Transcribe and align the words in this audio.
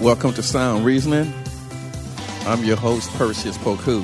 Welcome 0.00 0.32
to 0.32 0.42
Sound 0.42 0.86
Reasoning. 0.86 1.30
I'm 2.46 2.64
your 2.64 2.78
host, 2.78 3.10
Perseus 3.18 3.58
Poku. 3.58 4.02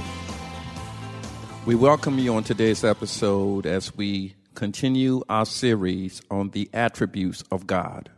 We 1.64 1.74
welcome 1.74 2.18
you 2.18 2.34
on 2.34 2.44
today's 2.44 2.84
episode 2.84 3.64
as 3.64 3.96
we 3.96 4.34
continue 4.54 5.22
our 5.30 5.46
series 5.46 6.20
on 6.30 6.50
the 6.50 6.68
attributes 6.74 7.42
of 7.50 7.66
God. 7.66 8.10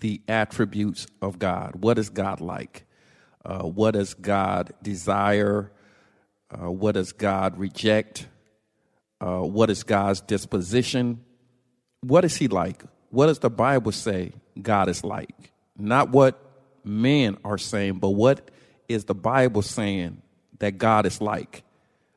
The 0.00 0.20
attributes 0.28 1.06
of 1.22 1.38
God. 1.38 1.76
What 1.76 1.96
is 1.96 2.10
God 2.10 2.42
like? 2.42 2.84
Uh, 3.42 3.62
what 3.62 3.92
does 3.92 4.12
God 4.12 4.74
desire? 4.82 5.72
Uh, 6.50 6.70
what 6.70 6.92
does 6.92 7.12
God 7.12 7.56
reject? 7.56 8.28
Uh, 9.18 9.40
what 9.40 9.70
is 9.70 9.82
God's 9.82 10.20
disposition? 10.20 11.24
What 12.02 12.26
is 12.26 12.36
He 12.36 12.48
like? 12.48 12.84
What 13.08 13.28
does 13.28 13.38
the 13.38 13.48
Bible 13.48 13.92
say 13.92 14.32
God 14.60 14.90
is 14.90 15.02
like? 15.02 15.52
Not 15.78 16.10
what 16.10 16.43
men 16.84 17.36
are 17.44 17.58
saying, 17.58 17.98
but 17.98 18.10
what 18.10 18.50
is 18.88 19.04
the 19.04 19.14
Bible 19.14 19.62
saying 19.62 20.20
that 20.58 20.78
God 20.78 21.06
is 21.06 21.20
like? 21.20 21.62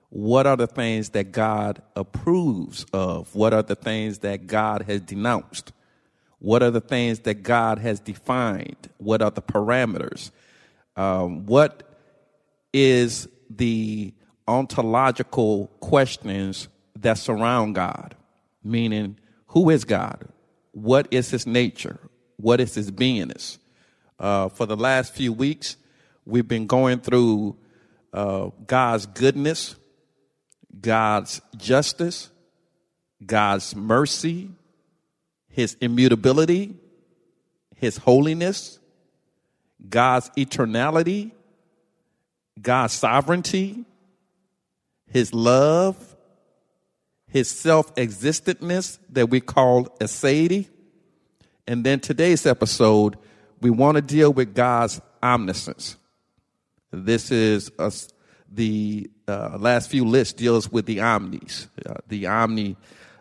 What 0.09 0.47
are 0.47 0.55
the 0.55 0.67
things 0.67 1.09
that 1.09 1.31
God 1.31 1.81
approves 1.95 2.85
of? 2.93 3.33
What 3.35 3.53
are 3.53 3.63
the 3.63 3.75
things 3.75 4.19
that 4.19 4.47
God 4.47 4.83
has 4.83 5.01
denounced? 5.01 5.73
What 6.39 6.63
are 6.63 6.71
the 6.71 6.81
things 6.81 7.19
that 7.21 7.43
God 7.43 7.79
has 7.79 7.99
defined? 7.99 8.89
What 8.97 9.21
are 9.21 9.31
the 9.31 9.41
parameters? 9.41 10.31
Um, 10.95 11.45
what 11.45 11.83
is 12.73 13.27
the 13.49 14.13
ontological 14.47 15.67
questions 15.79 16.67
that 16.99 17.17
surround 17.17 17.75
God? 17.75 18.15
Meaning, 18.63 19.17
who 19.47 19.69
is 19.69 19.83
God? 19.83 20.27
What 20.71 21.07
is 21.11 21.29
his 21.31 21.47
nature? 21.47 21.99
What 22.37 22.59
is 22.61 22.75
his 22.75 22.91
beingness? 22.91 23.57
Uh, 24.19 24.49
for 24.49 24.65
the 24.65 24.75
last 24.75 25.13
few 25.13 25.31
weeks, 25.31 25.77
we've 26.25 26.47
been 26.47 26.65
going 26.65 26.99
through 26.99 27.55
uh, 28.13 28.49
God's 28.65 29.05
goodness, 29.05 29.75
God's 30.81 31.41
justice, 31.55 32.29
God's 33.23 33.75
mercy, 33.75 34.49
His 35.49 35.77
immutability, 35.81 36.75
His 37.75 37.97
holiness, 37.97 38.79
God's 39.87 40.29
eternality, 40.31 41.31
God's 42.59 42.93
sovereignty, 42.93 43.85
His 45.05 45.31
love, 45.31 46.15
His 47.27 47.49
self 47.49 47.93
existentness 47.95 48.97
that 49.09 49.29
we 49.29 49.41
call 49.41 49.85
aseity. 49.99 50.67
And 51.67 51.83
then 51.83 51.99
today's 51.99 52.47
episode, 52.47 53.17
we 53.61 53.69
want 53.69 53.95
to 53.95 54.01
deal 54.01 54.31
with 54.31 54.53
God's 54.53 55.01
omniscience. 55.21 55.97
This 56.91 57.31
is 57.31 57.71
a, 57.79 57.91
the 58.51 59.09
uh, 59.27 59.57
last 59.59 59.89
few 59.89 60.05
lists 60.05 60.33
deals 60.33 60.71
with 60.71 60.85
the 60.85 61.01
omnis, 61.01 61.67
uh, 61.85 61.95
the 62.07 62.27
omni, 62.27 62.77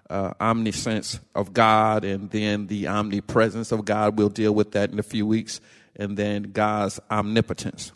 uh, 0.09 0.33
omniscience 0.41 1.19
of 1.35 1.53
God, 1.53 2.05
and 2.05 2.31
then 2.31 2.67
the 2.69 2.87
omnipresence 2.87 3.73
of 3.73 3.85
God. 3.85 4.19
We'll 4.19 4.29
deal 4.29 4.55
with 4.55 4.73
that 4.73 4.91
in 4.91 4.99
a 4.99 5.03
few 5.03 5.27
weeks, 5.27 5.61
and 5.97 6.17
then 6.17 6.45
God's 6.45 7.01
omnipotence. 7.11 7.93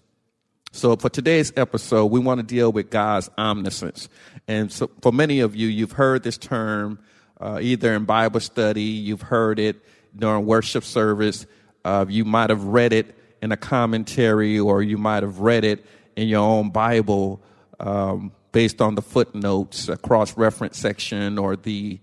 So 0.73 0.97
for 0.97 1.09
today's 1.09 1.53
episode, 1.57 2.07
we 2.07 2.21
want 2.21 2.41
to 2.41 2.47
deal 2.47 2.73
with 2.73 2.91
God's 2.91 3.29
omniscience. 3.37 4.09
And 4.47 4.73
so 4.73 4.91
for 5.03 5.13
many 5.13 5.41
of 5.41 5.57
you, 5.57 5.69
you've 5.69 5.93
heard 5.93 6.23
this 6.23 6.39
term 6.39 7.01
uh, 7.41 7.59
either 7.61 7.95
in 7.95 8.05
Bible 8.05 8.41
study, 8.41 8.83
you've 8.83 9.23
heard 9.23 9.59
it 9.59 9.77
during 10.17 10.47
worship 10.47 10.85
service, 10.85 11.47
uh, 11.85 12.07
you 12.09 12.25
might 12.25 12.51
have 12.51 12.65
read 12.65 12.93
it 12.93 13.15
in 13.43 13.53
a 13.53 13.57
commentary 13.57 14.59
or 14.59 14.83
you 14.83 14.99
might 14.99 15.23
have 15.23 15.41
read 15.41 15.65
it 15.65 15.85
in 16.17 16.29
your 16.29 16.41
own 16.41 16.71
Bible 16.71 17.41
um, 17.79 18.33
based 18.53 18.81
on 18.81 18.95
the 18.95 19.03
footnotes, 19.03 19.89
a 19.89 19.97
cross 19.97 20.37
reference 20.37 20.79
section, 20.79 21.39
or 21.39 21.57
the, 21.57 21.99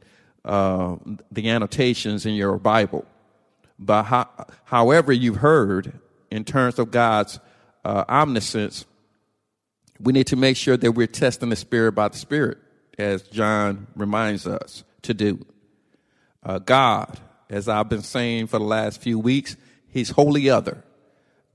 uh, 0.46 0.96
the 1.32 1.50
annotations 1.50 2.26
in 2.26 2.34
your 2.34 2.58
Bible. 2.58 3.06
But 3.78 4.04
how, 4.04 4.30
however 4.66 5.14
you've 5.14 5.38
heard 5.38 6.00
in 6.32 6.44
terms 6.44 6.80
of 6.80 6.90
God's 6.90 7.40
uh, 7.86 8.06
omniscience, 8.10 8.86
we 10.00 10.14
need 10.14 10.28
to 10.28 10.36
make 10.36 10.58
sure 10.58 10.78
that 10.78 10.92
we're 10.92 11.08
testing 11.08 11.50
the 11.50 11.56
Spirit 11.56 11.94
by 11.94 12.08
the 12.08 12.18
Spirit, 12.18 12.58
as 12.98 13.24
John 13.24 13.88
reminds 13.96 14.48
us 14.48 14.84
to 15.04 15.14
do. 15.14 15.46
Uh, 16.44 16.60
God, 16.60 17.20
as 17.50 17.68
I've 17.68 17.90
been 17.90 18.02
saying 18.02 18.48
for 18.48 18.60
the 18.60 18.66
last 18.66 19.02
few 19.02 19.20
weeks, 19.20 19.58
He's 19.90 20.10
wholly 20.12 20.50
other. 20.50 20.84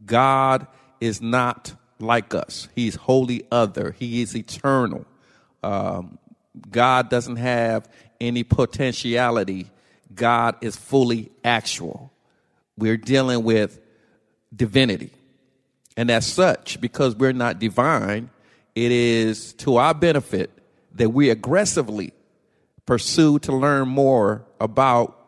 God 0.05 0.67
is 1.01 1.21
not 1.21 1.75
like 1.99 2.35
us. 2.35 2.69
He's 2.75 2.97
wholly 2.97 3.45
other. 3.51 3.95
He 3.99 4.23
is 4.23 4.37
eternal. 4.37 5.07
Um, 5.63 6.19
God 6.71 7.09
doesn't 7.09 7.37
have 7.37 7.89
any 8.21 8.45
potentiality. 8.45 9.71
God 10.15 10.57
is 10.61 10.77
fully 10.77 11.31
actual. 11.45 12.13
We're 12.77 12.97
dealing 12.97 13.45
with 13.45 13.81
divinity. 14.55 15.11
And 15.97 16.11
as 16.11 16.27
such, 16.27 16.81
because 16.81 17.15
we're 17.17 17.33
not 17.33 17.59
divine, 17.59 18.31
it 18.75 18.91
is 18.93 19.53
to 19.55 19.77
our 19.77 19.95
benefit 19.95 20.51
that 20.95 21.11
we 21.11 21.31
aggressively 21.31 22.13
pursue 22.87 23.39
to 23.41 23.55
learn 23.55 23.89
more 23.89 24.45
about 24.61 25.19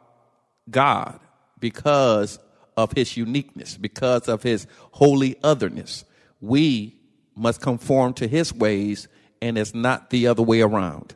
God 0.70 1.20
because 1.58 2.38
of 2.76 2.92
his 2.92 3.16
uniqueness, 3.16 3.76
because 3.76 4.28
of 4.28 4.42
his 4.42 4.66
holy 4.92 5.36
otherness. 5.42 6.04
We 6.40 6.96
must 7.36 7.60
conform 7.60 8.14
to 8.14 8.28
his 8.28 8.52
ways, 8.54 9.08
and 9.40 9.58
it's 9.58 9.74
not 9.74 10.10
the 10.10 10.26
other 10.26 10.42
way 10.42 10.60
around. 10.60 11.14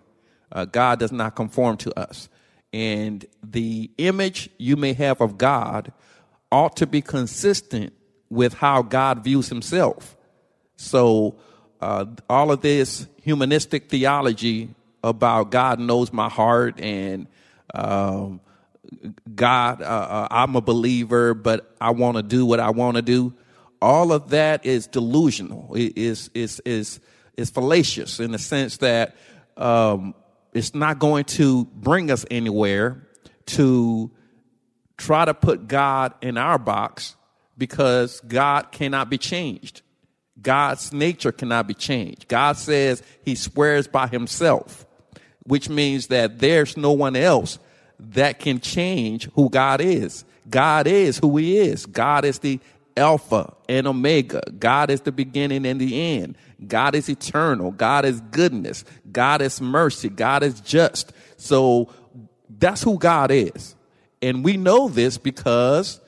Uh, 0.51 0.65
God 0.65 0.99
does 0.99 1.13
not 1.13 1.37
conform 1.37 1.77
to 1.79 1.99
us. 1.99 2.29
And 2.73 3.25
the 3.43 3.91
image 3.99 4.51
you 4.59 4.77
may 4.77 4.93
have 4.95 5.21
of 5.21 5.39
God 5.39 5.93
ought 6.51 6.77
to 6.77 6.87
be 6.87 7.01
consistent 7.01 7.93
with 8.31 8.55
how 8.55 8.83
God 8.83 9.25
views 9.25 9.49
himself. 9.49 10.17
So, 10.77 11.37
uh, 11.81 12.07
all 12.29 12.51
of 12.51 12.61
this 12.61 13.07
humanistic 13.23 13.89
theology 13.89 14.71
about 15.03 15.51
God 15.51 15.79
knows 15.79 16.13
my 16.13 16.29
heart 16.29 16.81
and 16.81 17.27
um, 17.75 18.41
God, 19.35 19.83
uh, 19.83 19.85
uh, 19.85 20.29
I'm 20.31 20.57
a 20.57 20.61
believer, 20.61 21.35
but 21.35 21.75
I 21.81 21.91
want 21.91 22.17
to 22.17 22.23
do 22.23 22.47
what 22.47 22.61
I 22.61 22.71
want 22.71 22.97
to 22.97 23.03
do. 23.03 23.35
All 23.81 24.13
of 24.13 24.31
that 24.31 24.67
is 24.67 24.87
delusional. 24.87 25.75
It 25.75 25.97
is 25.97 26.31
is 26.35 26.61
is 26.65 27.01
is 27.37 27.51
fallacious 27.51 28.19
in 28.19 28.33
the 28.33 28.39
sense 28.39 28.79
that 28.79 29.17
um, 29.57 30.15
it's 30.53 30.75
not 30.75 30.99
going 30.99 31.25
to 31.25 31.67
bring 31.67 32.11
us 32.11 32.25
anywhere 32.31 33.07
to 33.47 34.11
try 34.97 35.25
to 35.25 35.35
put 35.35 35.69
God 35.69 36.15
in 36.21 36.37
our 36.37 36.59
box 36.59 37.17
because 37.57 38.21
God 38.21 38.73
cannot 38.73 39.11
be 39.11 39.19
changed. 39.19 39.83
God's 40.41 40.93
nature 40.93 41.33
cannot 41.33 41.67
be 41.67 41.75
changed. 41.75 42.29
God 42.29 42.57
says 42.57 43.03
He 43.25 43.35
swears 43.35 43.87
by 43.87 44.07
Himself, 44.07 44.87
which 45.45 45.69
means 45.69 46.09
that 46.09 46.39
there's 46.39 46.77
no 46.77 46.93
one 46.93 47.17
else 47.17 47.59
that 47.99 48.39
can 48.39 48.61
change 48.61 49.29
who 49.35 49.51
God 49.51 49.81
is. 49.81 50.25
God 50.49 50.87
is 50.87 51.19
who 51.19 51.37
He 51.37 51.59
is. 51.59 51.87
God 51.87 52.25
is 52.25 52.39
the 52.39 52.61
Alpha 52.97 53.55
and 53.69 53.87
Omega. 53.87 54.43
God 54.59 54.91
is 54.91 55.03
the 55.03 55.13
beginning 55.13 55.65
and 55.67 55.81
the 55.81 56.19
end. 56.19 56.37
God 56.67 56.95
is 56.95 57.09
eternal. 57.09 57.71
God 57.71 58.05
is 58.05 58.21
goodness. 58.21 58.85
God 59.11 59.41
is 59.41 59.61
mercy. 59.61 60.09
God 60.09 60.43
is 60.43 60.61
just. 60.61 61.13
So 61.37 61.93
that's 62.59 62.83
who 62.83 62.99
God 62.99 63.31
is. 63.31 63.77
And 64.21 64.45
we 64.45 64.57
know 64.57 64.89
this 64.89 65.17
because 65.17 66.01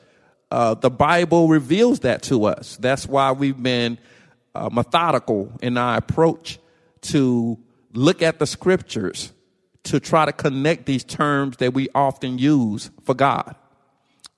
uh, 0.50 0.74
the 0.74 0.90
Bible 0.90 1.48
reveals 1.48 2.00
that 2.00 2.22
to 2.22 2.46
us. 2.46 2.76
That's 2.76 3.06
why 3.06 3.32
we've 3.32 3.60
been 3.62 3.98
uh, 4.54 4.68
methodical 4.70 5.52
in 5.62 5.78
our 5.78 5.96
approach 5.96 6.58
to 7.02 7.56
look 7.92 8.22
at 8.22 8.38
the 8.38 8.46
scriptures 8.46 9.32
to 9.84 10.00
try 10.00 10.24
to 10.24 10.32
connect 10.32 10.86
these 10.86 11.04
terms 11.04 11.56
that 11.58 11.74
we 11.74 11.88
often 11.94 12.38
use 12.38 12.90
for 13.04 13.14
God. 13.14 13.54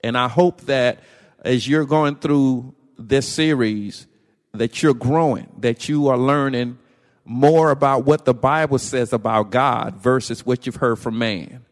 And 0.03 0.17
I 0.17 0.29
hope 0.29 0.63
that 0.63 1.01
as 1.45 1.67
you're 1.67 1.85
going 1.85 2.17
through 2.17 2.75
this 2.99 3.29
series, 3.29 4.07
that 4.53 4.83
you're 4.83 4.95
growing, 4.95 5.49
that 5.59 5.89
you 5.89 6.09
are 6.09 6.19
learning 6.19 6.79
more 7.25 7.71
about 7.71 8.05
what 8.05 8.25
the 8.25 8.35
Bible 8.35 8.79
says 8.79 9.13
about 9.13 9.51
God 9.51 9.97
versus 9.97 10.45
what 10.45 10.67
you've 10.67 10.77
heard 10.77 10.99
from 10.99 11.19
man. 11.19 11.65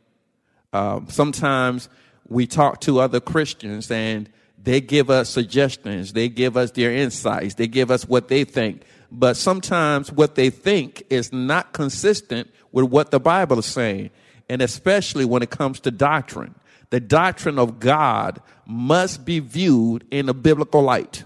Um, 0.73 1.09
sometimes 1.09 1.89
we 2.29 2.47
talk 2.47 2.81
to 2.83 3.01
other 3.01 3.21
Christians 3.21 3.91
and 3.91 4.31
they 4.63 4.81
give 4.81 5.11
us 5.11 5.29
suggestions, 5.29 6.13
they 6.13 6.29
give 6.29 6.57
us 6.57 6.71
their 6.73 6.93
insights, 6.93 7.55
they 7.55 7.67
give 7.67 7.91
us 7.91 8.07
what 8.07 8.29
they 8.29 8.45
think. 8.45 8.83
But 9.11 9.37
sometimes 9.37 10.13
what 10.13 10.37
they 10.37 10.51
think 10.51 11.03
is 11.11 11.33
not 11.33 11.73
consistent 11.73 12.51
with 12.73 12.87
what 12.87 13.11
the 13.11 13.21
Bible 13.21 13.59
is 13.59 13.67
saying. 13.67 14.11
And 14.49 14.63
especially 14.63 15.25
when 15.25 15.43
it 15.43 15.51
comes 15.51 15.81
to 15.81 15.91
doctrine. 15.91 16.55
The 16.91 17.01
doctrine 17.01 17.59
of 17.59 17.79
God 17.79 18.41
must 18.67 19.25
be 19.25 19.39
viewed 19.39 20.05
in 20.11 20.29
a 20.29 20.35
biblical 20.35 20.83
light. 20.83 21.25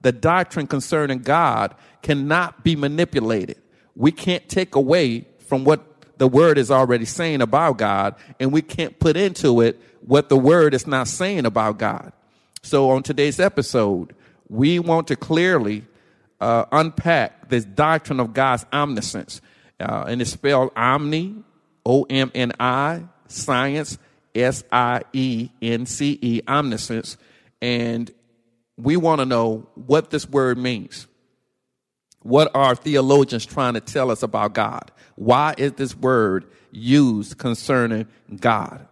The 0.00 0.12
doctrine 0.12 0.66
concerning 0.66 1.18
God 1.18 1.74
cannot 2.02 2.64
be 2.64 2.76
manipulated. 2.76 3.58
We 3.94 4.10
can't 4.10 4.48
take 4.48 4.74
away 4.74 5.26
from 5.46 5.64
what 5.64 5.84
the 6.18 6.28
word 6.28 6.56
is 6.56 6.70
already 6.70 7.04
saying 7.04 7.42
about 7.42 7.78
God, 7.78 8.14
and 8.40 8.52
we 8.52 8.62
can't 8.62 8.98
put 8.98 9.16
into 9.16 9.60
it 9.60 9.80
what 10.00 10.28
the 10.28 10.36
word 10.36 10.74
is 10.74 10.86
not 10.86 11.08
saying 11.08 11.46
about 11.46 11.78
God. 11.78 12.12
So, 12.62 12.90
on 12.90 13.02
today's 13.02 13.40
episode, 13.40 14.14
we 14.48 14.78
want 14.78 15.08
to 15.08 15.16
clearly 15.16 15.84
uh, 16.40 16.64
unpack 16.72 17.48
this 17.48 17.64
doctrine 17.64 18.20
of 18.20 18.34
God's 18.34 18.66
omniscience. 18.72 19.40
Uh, 19.82 20.04
and 20.08 20.22
it's 20.22 20.30
spelled 20.30 20.70
omni, 20.76 21.34
O 21.84 22.04
M 22.08 22.30
N 22.34 22.52
I, 22.60 23.02
science, 23.28 23.98
S 24.34 24.64
I 24.70 25.02
E 25.12 25.50
N 25.60 25.86
C 25.86 26.18
E, 26.20 26.40
omniscience. 26.48 27.16
And 27.60 28.10
we 28.76 28.96
want 28.96 29.20
to 29.20 29.24
know 29.24 29.68
what 29.74 30.10
this 30.10 30.28
word 30.28 30.58
means. 30.58 31.06
What 32.22 32.50
are 32.54 32.74
theologians 32.74 33.44
trying 33.44 33.74
to 33.74 33.80
tell 33.80 34.10
us 34.10 34.22
about 34.22 34.54
God? 34.54 34.90
Why 35.16 35.54
is 35.58 35.72
this 35.72 35.96
word 35.96 36.46
used 36.70 37.38
concerning 37.38 38.06
God? 38.38 38.86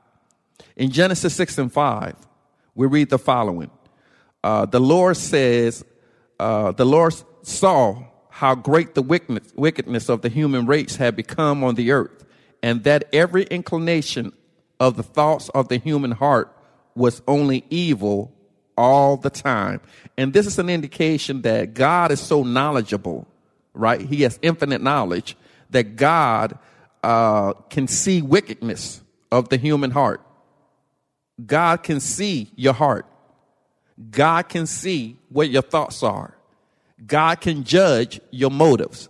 In 0.76 0.90
Genesis 0.90 1.34
6 1.36 1.58
and 1.58 1.72
5, 1.72 2.16
we 2.74 2.86
read 2.86 3.10
the 3.10 3.18
following 3.18 3.70
uh, 4.42 4.66
The 4.66 4.80
Lord 4.80 5.16
says, 5.16 5.84
uh, 6.38 6.72
The 6.72 6.84
Lord 6.84 7.14
saw 7.42 8.04
how 8.40 8.54
great 8.54 8.94
the 8.94 9.02
wickedness 9.02 10.08
of 10.08 10.22
the 10.22 10.30
human 10.30 10.64
race 10.64 10.96
had 10.96 11.14
become 11.14 11.62
on 11.62 11.74
the 11.74 11.92
earth, 11.92 12.24
and 12.62 12.84
that 12.84 13.06
every 13.12 13.42
inclination 13.44 14.32
of 14.80 14.96
the 14.96 15.02
thoughts 15.02 15.50
of 15.50 15.68
the 15.68 15.76
human 15.76 16.10
heart 16.10 16.50
was 16.94 17.20
only 17.28 17.66
evil 17.68 18.32
all 18.78 19.18
the 19.18 19.28
time. 19.28 19.78
And 20.16 20.32
this 20.32 20.46
is 20.46 20.58
an 20.58 20.70
indication 20.70 21.42
that 21.42 21.74
God 21.74 22.10
is 22.12 22.18
so 22.18 22.42
knowledgeable, 22.42 23.28
right? 23.74 24.00
He 24.00 24.22
has 24.22 24.38
infinite 24.40 24.80
knowledge 24.80 25.36
that 25.68 25.96
God 25.96 26.58
uh, 27.04 27.52
can 27.68 27.88
see 27.88 28.22
wickedness 28.22 29.02
of 29.30 29.50
the 29.50 29.58
human 29.58 29.90
heart. 29.90 30.22
God 31.44 31.82
can 31.82 32.00
see 32.00 32.50
your 32.56 32.72
heart. 32.72 33.04
God 34.10 34.48
can 34.48 34.64
see 34.64 35.18
what 35.28 35.50
your 35.50 35.60
thoughts 35.60 36.02
are. 36.02 36.34
God 37.06 37.40
can 37.40 37.64
judge 37.64 38.20
your 38.30 38.50
motives. 38.50 39.08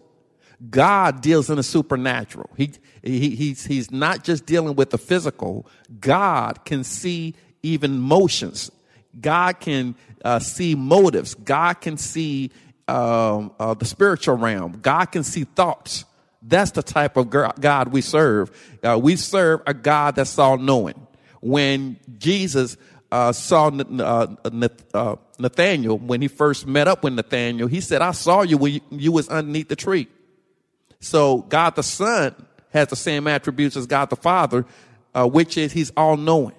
God 0.69 1.23
deals 1.23 1.49
in 1.49 1.57
the 1.57 1.63
supernatural. 1.63 2.51
He, 2.57 2.73
he, 3.03 3.31
he's, 3.31 3.65
he's 3.65 3.91
not 3.91 4.25
just 4.25 4.45
dealing 4.45 4.77
with 4.77 4.91
the 4.91 4.99
physical. 4.99 5.67
God 6.01 6.65
can 6.65 6.85
see 6.85 7.35
even 7.63 7.99
motions. 7.99 8.71
God 9.19 9.59
can 9.61 9.95
uh, 10.25 10.39
see 10.39 10.75
motives. 10.75 11.35
God 11.35 11.81
can 11.81 11.97
see 11.97 12.51
um, 12.89 13.53
uh, 13.59 13.75
the 13.75 13.87
spiritual 13.87 14.37
realm. 14.37 14.79
God 14.83 15.07
can 15.07 15.25
see 15.25 15.45
thoughts. 15.45 16.05
That's 16.43 16.71
the 16.73 16.83
type 16.83 17.17
of 17.17 17.31
God 17.31 17.89
we 17.89 18.01
serve. 18.01 18.51
Uh, 18.83 18.99
we 19.01 19.17
serve 19.17 19.63
a 19.67 19.75
God 19.75 20.15
that's 20.15 20.39
all 20.39 20.57
knowing. 20.57 21.07
When 21.41 21.99
Jesus 22.19 22.77
uh, 23.13 23.33
saw 23.33 23.69
uh, 23.69 24.27
uh, 24.95 25.17
Nathaniel, 25.39 25.99
when 25.99 26.23
he 26.23 26.29
first 26.29 26.67
met 26.67 26.89
up 26.89 27.03
with 27.03 27.15
Nathaniel, 27.15 27.69
he 27.69 27.81
said, 27.81 28.03
I 28.03 28.13
saw 28.13 28.43
you 28.43 28.57
when 28.57 28.75
you, 28.75 28.81
you 28.91 29.13
was 29.13 29.29
underneath 29.29 29.69
the 29.69 29.77
tree. 29.77 30.09
So 31.01 31.39
God 31.39 31.77
the 31.77 31.83
Son 31.83 32.35
has 32.71 32.89
the 32.89 32.97
same 32.97 33.27
attributes 33.27 33.77
as 33.77 33.87
God 33.87 34.11
the 34.11 34.17
Father, 34.17 34.65
uh, 35.15 35.27
which 35.27 35.57
is 35.57 35.73
he's 35.73 35.91
all 35.97 36.17
knowing. 36.17 36.55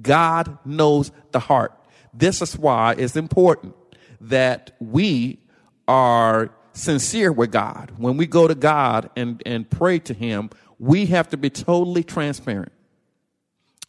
God 0.00 0.58
knows 0.64 1.12
the 1.32 1.40
heart. 1.40 1.72
This 2.12 2.42
is 2.42 2.58
why 2.58 2.94
it's 2.98 3.16
important 3.16 3.74
that 4.20 4.76
we 4.80 5.38
are 5.86 6.50
sincere 6.72 7.32
with 7.32 7.52
God. 7.52 7.92
When 7.96 8.16
we 8.16 8.26
go 8.26 8.48
to 8.48 8.54
God 8.54 9.10
and, 9.16 9.42
and 9.46 9.68
pray 9.68 9.98
to 10.00 10.14
Him, 10.14 10.50
we 10.78 11.06
have 11.06 11.28
to 11.30 11.36
be 11.36 11.50
totally 11.50 12.02
transparent. 12.02 12.72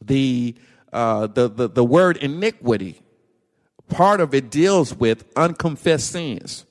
The, 0.01 0.55
uh, 0.91 1.27
the, 1.27 1.47
the, 1.49 1.69
the 1.69 1.83
word 1.83 2.17
iniquity, 2.17 3.01
part 3.87 4.21
of 4.21 4.33
it 4.33 4.49
deals 4.49 4.93
with 4.93 5.25
unconfessed 5.35 6.11
sins. 6.11 6.65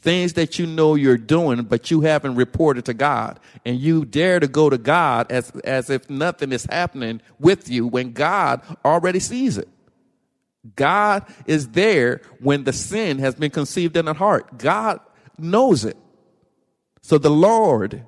Things 0.00 0.32
that 0.32 0.58
you 0.58 0.66
know 0.66 0.96
you're 0.96 1.16
doing, 1.16 1.62
but 1.62 1.92
you 1.92 2.00
haven't 2.00 2.34
reported 2.34 2.86
to 2.86 2.94
God. 2.94 3.38
And 3.64 3.78
you 3.78 4.04
dare 4.04 4.40
to 4.40 4.48
go 4.48 4.68
to 4.68 4.76
God 4.76 5.30
as, 5.30 5.50
as 5.62 5.90
if 5.90 6.10
nothing 6.10 6.50
is 6.50 6.64
happening 6.64 7.22
with 7.38 7.68
you 7.68 7.86
when 7.86 8.12
God 8.12 8.62
already 8.84 9.20
sees 9.20 9.58
it. 9.58 9.68
God 10.74 11.24
is 11.46 11.68
there 11.68 12.20
when 12.40 12.64
the 12.64 12.72
sin 12.72 13.18
has 13.18 13.36
been 13.36 13.52
conceived 13.52 13.96
in 13.96 14.06
the 14.06 14.14
heart. 14.14 14.58
God 14.58 14.98
knows 15.38 15.84
it. 15.84 15.96
So 17.00 17.18
the 17.18 17.30
Lord, 17.30 18.04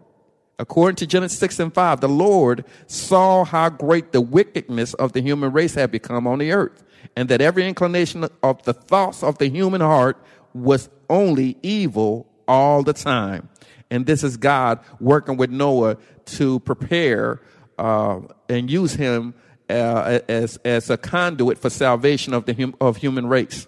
according 0.59 0.97
to 0.97 1.07
Genesis 1.07 1.39
6 1.39 1.61
and 1.61 1.75
5, 1.75 2.01
the 2.01 2.09
Lord 2.09 2.65
saw 2.87 3.45
how 3.45 3.69
great 3.71 4.13
the 4.13 4.21
wickedness 4.21 4.95
of 4.95 5.13
the 5.13 5.21
human 5.21 5.53
race 5.53 5.75
had 5.75 5.91
become 5.91 6.27
on 6.27 6.39
the 6.39 6.53
earth, 6.53 6.85
and 7.17 7.29
that 7.29 7.41
every 7.41 7.67
inclination 7.69 8.29
of 8.43 8.63
the 8.65 8.73
thoughts 8.73 9.23
of 9.23 9.39
the 9.39 9.49
human 9.49 9.81
heart 9.81 10.23
was 10.53 10.89
only 11.11 11.57
evil 11.63 12.27
all 12.47 12.83
the 12.83 12.93
time. 12.93 13.49
And 13.91 14.07
this 14.07 14.25
is 14.25 14.37
God 14.37 14.81
working 15.01 15.37
with 15.37 15.51
Noah 15.51 15.99
to 16.27 16.61
prepare 16.61 17.41
uh, 17.79 18.21
and 18.49 18.71
use 18.71 18.95
him 18.95 19.35
uh, 19.69 20.21
as, 20.29 20.57
as 20.65 20.91
a 20.91 20.97
conduit 20.97 21.59
for 21.59 21.71
salvation 21.71 22.35
of 22.35 22.45
the 22.47 22.55
hum, 22.55 22.75
of 22.81 22.97
human 22.97 23.27
race. 23.27 23.67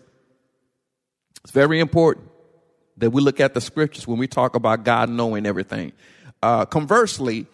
It's 1.43 1.53
very 1.53 1.81
important 1.81 2.29
that 2.97 3.11
we 3.11 3.23
look 3.23 3.41
at 3.41 3.55
the 3.55 3.61
scriptures 3.61 4.07
when 4.07 4.19
we 4.19 4.27
talk 4.27 4.57
about 4.57 4.85
God 4.85 5.11
knowing 5.11 5.47
everything. 5.47 5.93
Uh, 6.43 6.65
conversely, 6.65 7.47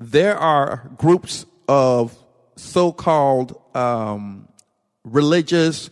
there 0.00 0.36
are 0.36 0.90
groups 0.96 1.46
of 1.68 2.16
so-called 2.56 3.60
um, 3.74 4.48
religious 5.04 5.90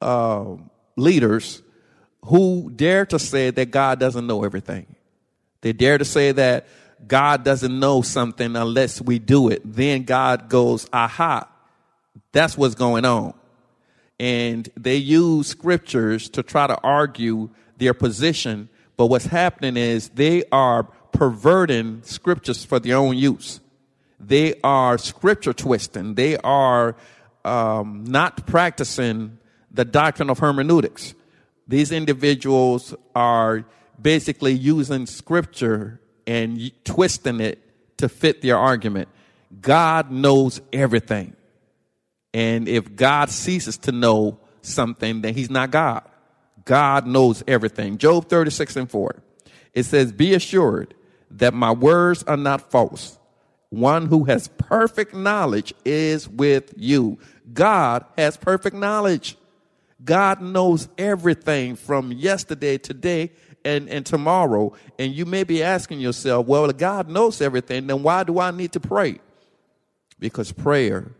uh, 0.00 0.56
leaders 0.96 1.62
who 2.24 2.70
dare 2.74 3.06
to 3.06 3.18
say 3.18 3.50
that 3.50 3.70
God 3.70 3.98
doesn't 3.98 4.26
know 4.26 4.44
everything. 4.44 4.86
They 5.60 5.72
dare 5.72 5.98
to 5.98 6.04
say 6.04 6.32
that 6.32 6.66
God 7.06 7.44
doesn't 7.44 7.78
know 7.78 8.02
something 8.02 8.56
unless 8.56 9.00
we 9.00 9.18
do 9.18 9.48
it. 9.48 9.62
Then 9.64 10.04
God 10.04 10.48
goes, 10.48 10.86
aha, 10.92 11.48
that's 12.32 12.56
what's 12.56 12.74
going 12.74 13.04
on. 13.04 13.34
And 14.18 14.68
they 14.76 14.96
use 14.96 15.46
scriptures 15.46 16.28
to 16.30 16.42
try 16.42 16.66
to 16.66 16.78
argue 16.82 17.50
their 17.78 17.94
position. 17.94 18.68
But 18.96 19.06
what's 19.06 19.26
happening 19.26 19.78
is 19.78 20.10
they 20.10 20.44
are 20.52 20.88
perverting 21.12 22.02
scriptures 22.02 22.64
for 22.64 22.78
their 22.78 22.96
own 22.96 23.16
use. 23.16 23.60
They 24.18 24.54
are 24.62 24.98
scripture 24.98 25.52
twisting. 25.52 26.14
They 26.14 26.36
are 26.36 26.96
um, 27.44 28.04
not 28.04 28.46
practicing 28.46 29.38
the 29.70 29.84
doctrine 29.84 30.30
of 30.30 30.38
hermeneutics. 30.38 31.14
These 31.66 31.92
individuals 31.92 32.94
are 33.14 33.64
basically 34.00 34.52
using 34.52 35.06
scripture 35.06 36.00
and 36.26 36.70
twisting 36.84 37.40
it 37.40 37.58
to 37.98 38.08
fit 38.08 38.42
their 38.42 38.58
argument. 38.58 39.08
God 39.60 40.10
knows 40.10 40.60
everything. 40.72 41.34
And 42.32 42.68
if 42.68 42.94
God 42.94 43.30
ceases 43.30 43.78
to 43.78 43.92
know 43.92 44.38
something, 44.62 45.22
then 45.22 45.34
he's 45.34 45.50
not 45.50 45.70
God. 45.70 46.02
God 46.64 47.06
knows 47.06 47.42
everything. 47.48 47.98
Job 47.98 48.28
36 48.28 48.76
and 48.76 48.90
4. 48.90 49.22
It 49.72 49.84
says, 49.84 50.12
Be 50.12 50.34
assured 50.34 50.94
that 51.30 51.54
my 51.54 51.70
words 51.70 52.22
are 52.24 52.36
not 52.36 52.70
false. 52.70 53.18
One 53.70 54.06
who 54.06 54.24
has 54.24 54.48
perfect 54.48 55.14
knowledge 55.14 55.72
is 55.84 56.28
with 56.28 56.74
you. 56.76 57.18
God 57.52 58.04
has 58.18 58.36
perfect 58.36 58.76
knowledge. 58.76 59.36
God 60.04 60.40
knows 60.40 60.88
everything 60.98 61.76
from 61.76 62.10
yesterday, 62.10 62.78
today, 62.78 63.30
and, 63.64 63.88
and 63.88 64.04
tomorrow. 64.04 64.72
And 64.98 65.14
you 65.14 65.24
may 65.24 65.44
be 65.44 65.62
asking 65.62 66.00
yourself, 66.00 66.46
well, 66.46 66.68
if 66.68 66.78
God 66.78 67.08
knows 67.08 67.40
everything, 67.40 67.86
then 67.86 68.02
why 68.02 68.24
do 68.24 68.40
I 68.40 68.50
need 68.50 68.72
to 68.72 68.80
pray? 68.80 69.20
Because 70.18 70.52
prayer 70.52 71.12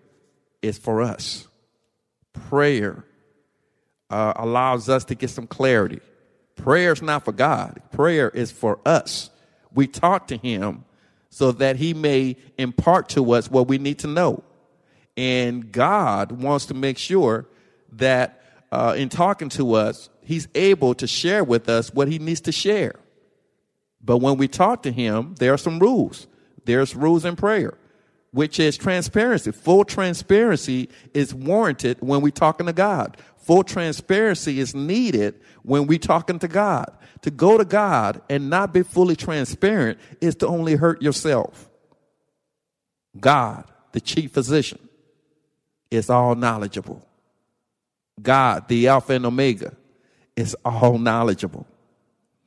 is 0.62 0.78
for 0.78 1.02
us. 1.02 1.46
Prayer 2.32 3.04
uh, 4.08 4.32
allows 4.36 4.88
us 4.88 5.04
to 5.04 5.14
get 5.14 5.30
some 5.30 5.46
clarity. 5.46 6.00
Prayer 6.56 6.92
is 6.92 7.02
not 7.02 7.24
for 7.24 7.32
God. 7.32 7.80
Prayer 7.92 8.28
is 8.28 8.50
for 8.50 8.80
us. 8.84 9.30
We 9.74 9.86
talk 9.86 10.28
to 10.28 10.36
him 10.36 10.84
so 11.28 11.52
that 11.52 11.76
he 11.76 11.94
may 11.94 12.36
impart 12.58 13.08
to 13.10 13.32
us 13.32 13.50
what 13.50 13.68
we 13.68 13.78
need 13.78 14.00
to 14.00 14.06
know. 14.06 14.42
And 15.16 15.70
God 15.70 16.32
wants 16.32 16.66
to 16.66 16.74
make 16.74 16.98
sure 16.98 17.46
that 17.92 18.42
uh, 18.72 18.94
in 18.96 19.08
talking 19.08 19.48
to 19.50 19.74
us, 19.74 20.08
he's 20.22 20.48
able 20.54 20.94
to 20.94 21.06
share 21.06 21.44
with 21.44 21.68
us 21.68 21.92
what 21.92 22.08
he 22.08 22.18
needs 22.18 22.40
to 22.42 22.52
share. 22.52 22.94
But 24.02 24.18
when 24.18 24.38
we 24.38 24.48
talk 24.48 24.82
to 24.84 24.92
him, 24.92 25.34
there 25.38 25.52
are 25.52 25.58
some 25.58 25.78
rules. 25.78 26.26
There's 26.64 26.94
rules 26.94 27.24
in 27.24 27.36
prayer, 27.36 27.76
which 28.30 28.58
is 28.58 28.76
transparency. 28.76 29.50
Full 29.52 29.84
transparency 29.84 30.88
is 31.12 31.34
warranted 31.34 31.98
when 32.00 32.20
we're 32.20 32.30
talking 32.30 32.66
to 32.66 32.72
God. 32.72 33.16
Full 33.38 33.64
transparency 33.64 34.60
is 34.60 34.74
needed 34.74 35.40
when 35.62 35.86
we're 35.86 35.98
talking 35.98 36.38
to 36.38 36.48
God. 36.48 36.96
To 37.22 37.30
go 37.30 37.58
to 37.58 37.64
God 37.64 38.22
and 38.30 38.48
not 38.48 38.72
be 38.72 38.82
fully 38.82 39.16
transparent 39.16 39.98
is 40.20 40.36
to 40.36 40.46
only 40.46 40.74
hurt 40.76 41.02
yourself. 41.02 41.68
God, 43.18 43.64
the 43.92 44.00
chief 44.00 44.32
physician, 44.32 44.88
is 45.90 46.08
all 46.08 46.34
knowledgeable. 46.34 47.06
God, 48.22 48.68
the 48.68 48.88
Alpha 48.88 49.14
and 49.14 49.26
Omega, 49.26 49.76
is 50.36 50.56
all 50.64 50.98
knowledgeable. 50.98 51.66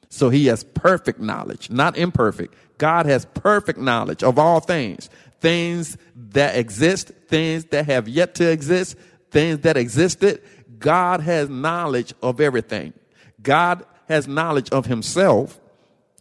So 0.09 0.29
he 0.29 0.45
has 0.47 0.63
perfect 0.63 1.19
knowledge, 1.19 1.69
not 1.69 1.97
imperfect. 1.97 2.53
God 2.77 3.05
has 3.05 3.25
perfect 3.25 3.79
knowledge 3.79 4.23
of 4.23 4.37
all 4.37 4.59
things. 4.59 5.09
Things 5.39 5.97
that 6.15 6.55
exist, 6.55 7.09
things 7.27 7.65
that 7.65 7.87
have 7.87 8.07
yet 8.07 8.35
to 8.35 8.49
exist, 8.49 8.95
things 9.31 9.59
that 9.59 9.75
existed. 9.75 10.41
God 10.79 11.19
has 11.21 11.49
knowledge 11.49 12.13
of 12.21 12.39
everything. 12.39 12.93
God 13.41 13.85
has 14.07 14.27
knowledge 14.27 14.69
of 14.71 14.85
himself. 14.85 15.59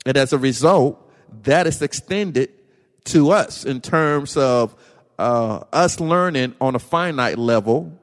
And 0.05 0.17
as 0.17 0.33
a 0.33 0.39
result, 0.39 0.99
that 1.45 1.67
is 1.67 1.83
extended 1.83 2.51
to 3.05 3.31
us 3.31 3.65
in 3.65 3.81
terms 3.81 4.37
of 4.37 4.75
uh, 5.19 5.65
us 5.73 6.01
learning 6.01 6.55
on 6.61 6.75
a 6.75 6.79
finite 6.79 7.39
level 7.39 7.99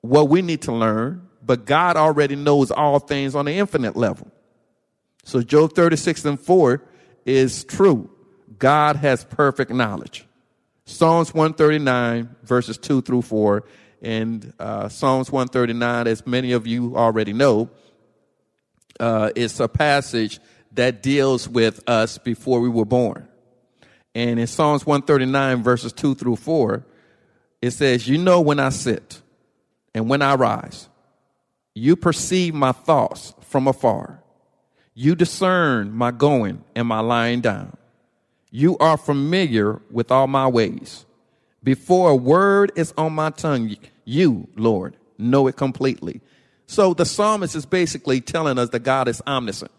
what 0.00 0.28
we 0.28 0.42
need 0.42 0.62
to 0.62 0.72
learn, 0.72 1.26
but 1.42 1.64
God 1.64 1.96
already 1.96 2.36
knows 2.36 2.70
all 2.70 2.98
things 2.98 3.34
on 3.34 3.46
the 3.46 3.52
infinite 3.52 3.96
level. 3.96 4.30
So 5.24 5.40
Job 5.40 5.74
36 5.74 6.24
and 6.26 6.40
4 6.40 6.82
is 7.24 7.64
true. 7.64 8.10
God 8.58 8.96
has 8.96 9.24
perfect 9.24 9.70
knowledge. 9.70 10.26
Psalms 10.84 11.32
139 11.32 12.36
verses 12.42 12.76
2 12.76 13.00
through 13.00 13.22
4 13.22 13.64
and 14.02 14.52
uh, 14.58 14.88
Psalms 14.90 15.32
139, 15.32 16.06
as 16.06 16.26
many 16.26 16.52
of 16.52 16.66
you 16.66 16.94
already 16.94 17.32
know, 17.32 17.70
uh, 19.00 19.30
it's 19.34 19.60
a 19.60 19.68
passage 19.68 20.40
that 20.72 21.02
deals 21.02 21.48
with 21.48 21.88
us 21.88 22.18
before 22.18 22.60
we 22.60 22.68
were 22.68 22.84
born. 22.84 23.28
And 24.14 24.38
in 24.38 24.46
Psalms 24.46 24.86
139, 24.86 25.62
verses 25.62 25.92
2 25.92 26.14
through 26.14 26.36
4, 26.36 26.84
it 27.62 27.70
says, 27.72 28.06
You 28.06 28.18
know 28.18 28.40
when 28.40 28.60
I 28.60 28.68
sit 28.68 29.20
and 29.94 30.08
when 30.08 30.22
I 30.22 30.34
rise, 30.34 30.88
you 31.74 31.96
perceive 31.96 32.54
my 32.54 32.72
thoughts 32.72 33.34
from 33.40 33.66
afar. 33.66 34.22
You 34.94 35.16
discern 35.16 35.92
my 35.92 36.12
going 36.12 36.62
and 36.76 36.86
my 36.86 37.00
lying 37.00 37.40
down. 37.40 37.76
You 38.50 38.78
are 38.78 38.96
familiar 38.96 39.82
with 39.90 40.12
all 40.12 40.28
my 40.28 40.46
ways. 40.46 41.04
Before 41.64 42.10
a 42.10 42.14
word 42.16 42.70
is 42.76 42.94
on 42.96 43.12
my 43.14 43.30
tongue, 43.30 43.74
you, 44.04 44.48
Lord, 44.54 44.96
know 45.18 45.48
it 45.48 45.56
completely. 45.56 46.20
So 46.66 46.94
the 46.94 47.04
psalmist 47.04 47.54
is 47.54 47.66
basically 47.66 48.20
telling 48.20 48.58
us 48.58 48.70
that 48.70 48.80
God 48.80 49.08
is 49.08 49.22
omniscient. 49.26 49.70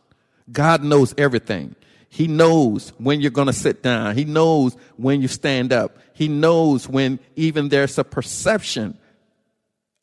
God 0.52 0.84
knows 0.84 1.14
everything. 1.18 1.76
He 2.10 2.28
knows 2.28 2.94
when 2.98 3.20
you're 3.20 3.32
going 3.32 3.48
to 3.48 3.54
sit 3.54 3.84
down. 3.84 4.16
He 4.16 4.24
knows 4.24 4.76
when 4.96 5.22
you 5.22 5.28
stand 5.28 5.74
up. 5.74 5.98
He 6.14 6.28
knows 6.28 6.88
when 6.88 7.20
even 7.36 7.70
there's 7.70 7.98
a 7.98 8.04
perception 8.04 8.98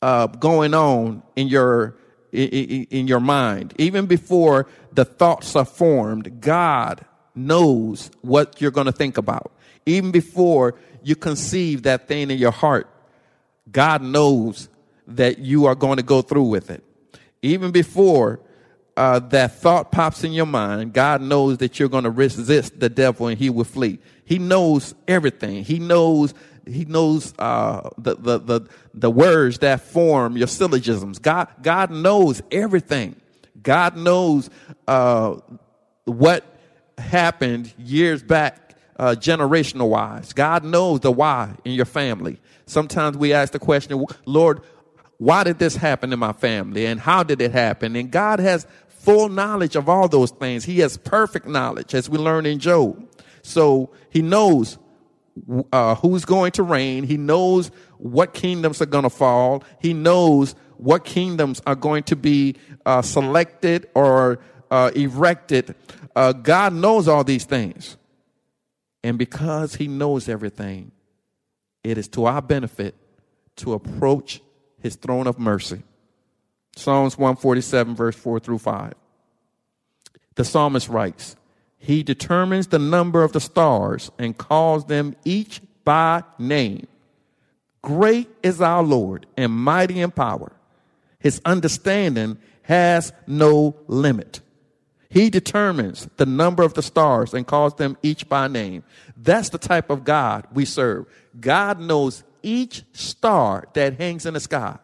uh, 0.01 0.27
going 0.27 0.73
on 0.73 1.23
in 1.35 1.47
your 1.47 1.95
in, 2.31 2.85
in 2.85 3.07
your 3.07 3.19
mind. 3.19 3.73
Even 3.77 4.05
before 4.05 4.67
the 4.91 5.05
thoughts 5.05 5.55
are 5.55 5.65
formed, 5.65 6.41
God 6.41 7.05
knows 7.35 8.11
what 8.21 8.59
you're 8.61 8.71
going 8.71 8.85
to 8.85 8.91
think 8.91 9.17
about. 9.17 9.51
Even 9.85 10.11
before 10.11 10.75
you 11.03 11.15
conceive 11.15 11.83
that 11.83 12.07
thing 12.07 12.29
in 12.29 12.37
your 12.37 12.51
heart, 12.51 12.87
God 13.71 14.01
knows 14.01 14.69
that 15.07 15.39
you 15.39 15.65
are 15.65 15.75
going 15.75 15.97
to 15.97 16.03
go 16.03 16.21
through 16.21 16.43
with 16.45 16.69
it. 16.69 16.83
Even 17.41 17.71
before 17.71 18.39
uh, 18.95 19.19
that 19.19 19.55
thought 19.55 19.91
pops 19.91 20.23
in 20.23 20.31
your 20.31 20.45
mind, 20.45 20.93
God 20.93 21.21
knows 21.21 21.57
that 21.57 21.79
you're 21.79 21.89
going 21.89 22.03
to 22.03 22.11
resist 22.11 22.79
the 22.79 22.89
devil 22.89 23.27
and 23.27 23.37
he 23.37 23.49
will 23.49 23.63
flee. 23.63 23.99
He 24.25 24.39
knows 24.39 24.95
everything. 25.07 25.63
He 25.63 25.79
knows 25.79 26.33
he 26.65 26.85
knows 26.85 27.33
uh, 27.39 27.89
the, 27.97 28.15
the 28.15 28.39
the 28.39 28.61
the 28.93 29.11
words 29.11 29.59
that 29.59 29.81
form 29.81 30.37
your 30.37 30.47
syllogisms. 30.47 31.19
God 31.19 31.49
God 31.61 31.91
knows 31.91 32.41
everything. 32.51 33.15
God 33.61 33.97
knows 33.97 34.49
uh, 34.87 35.37
what 36.05 36.45
happened 36.97 37.73
years 37.77 38.23
back, 38.23 38.75
uh, 38.97 39.15
generational 39.17 39.89
wise. 39.89 40.33
God 40.33 40.63
knows 40.63 41.01
the 41.01 41.11
why 41.11 41.55
in 41.65 41.73
your 41.73 41.85
family. 41.85 42.39
Sometimes 42.65 43.17
we 43.17 43.33
ask 43.33 43.51
the 43.51 43.59
question, 43.59 44.05
Lord, 44.25 44.61
why 45.17 45.43
did 45.43 45.59
this 45.59 45.75
happen 45.75 46.11
in 46.11 46.19
my 46.19 46.33
family 46.33 46.85
and 46.85 46.99
how 46.99 47.23
did 47.23 47.41
it 47.41 47.51
happen? 47.51 47.95
And 47.95 48.11
God 48.11 48.39
has 48.39 48.67
full 48.87 49.29
knowledge 49.29 49.75
of 49.75 49.89
all 49.89 50.07
those 50.07 50.31
things. 50.31 50.63
He 50.63 50.79
has 50.79 50.97
perfect 50.97 51.47
knowledge 51.47 51.93
as 51.93 52.09
we 52.09 52.17
learn 52.17 52.45
in 52.45 52.59
Job. 52.59 53.07
So 53.41 53.89
he 54.09 54.21
knows 54.21 54.77
uh, 55.71 55.95
who's 55.95 56.25
going 56.25 56.51
to 56.53 56.63
reign. 56.63 57.03
He 57.03 57.17
knows 57.17 57.71
what 57.97 58.33
kingdoms 58.33 58.81
are 58.81 58.85
going 58.85 59.03
to 59.03 59.09
fall. 59.09 59.63
He 59.79 59.93
knows 59.93 60.55
what 60.77 61.05
kingdoms 61.05 61.61
are 61.65 61.75
going 61.75 62.03
to 62.03 62.15
be 62.15 62.55
uh, 62.85 63.01
selected 63.01 63.89
or 63.93 64.39
uh, 64.71 64.91
erected. 64.95 65.75
Uh, 66.15 66.33
God 66.33 66.73
knows 66.73 67.07
all 67.07 67.23
these 67.23 67.45
things. 67.45 67.97
And 69.03 69.17
because 69.17 69.75
he 69.75 69.87
knows 69.87 70.29
everything, 70.29 70.91
it 71.83 71.97
is 71.97 72.07
to 72.09 72.25
our 72.25 72.41
benefit 72.41 72.95
to 73.57 73.73
approach 73.73 74.41
his 74.83 74.95
throne 74.97 75.25
of 75.25 75.39
mercy. 75.39 75.81
Psalms 76.75 77.17
147, 77.17 77.95
verse 77.95 78.15
4 78.15 78.39
through 78.39 78.57
5. 78.57 78.93
The 80.35 80.43
psalmist 80.43 80.89
writes, 80.89 81.37
He 81.77 82.03
determines 82.03 82.67
the 82.67 82.79
number 82.79 83.23
of 83.23 83.31
the 83.31 83.39
stars 83.39 84.11
and 84.19 84.37
calls 84.37 84.85
them 84.85 85.15
each 85.23 85.61
by 85.85 86.23
name. 86.37 86.87
Great 87.81 88.29
is 88.43 88.61
our 88.61 88.83
Lord 88.83 89.25
and 89.37 89.53
mighty 89.53 90.01
in 90.01 90.11
power. 90.11 90.51
His 91.19 91.41
understanding 91.45 92.37
has 92.63 93.13
no 93.25 93.75
limit. 93.87 94.41
He 95.09 95.29
determines 95.29 96.09
the 96.17 96.25
number 96.25 96.63
of 96.63 96.73
the 96.73 96.81
stars 96.81 97.33
and 97.33 97.47
calls 97.47 97.75
them 97.75 97.97
each 98.01 98.27
by 98.27 98.47
name. 98.47 98.83
That's 99.15 99.49
the 99.49 99.57
type 99.57 99.89
of 99.89 100.03
God 100.03 100.47
we 100.53 100.65
serve. 100.65 101.05
God 101.39 101.79
knows 101.79 102.23
each 102.43 102.83
star 102.91 103.67
that 103.73 103.97
hangs 103.97 104.25
in 104.25 104.35
the 104.35 104.39
sky. 104.39 104.77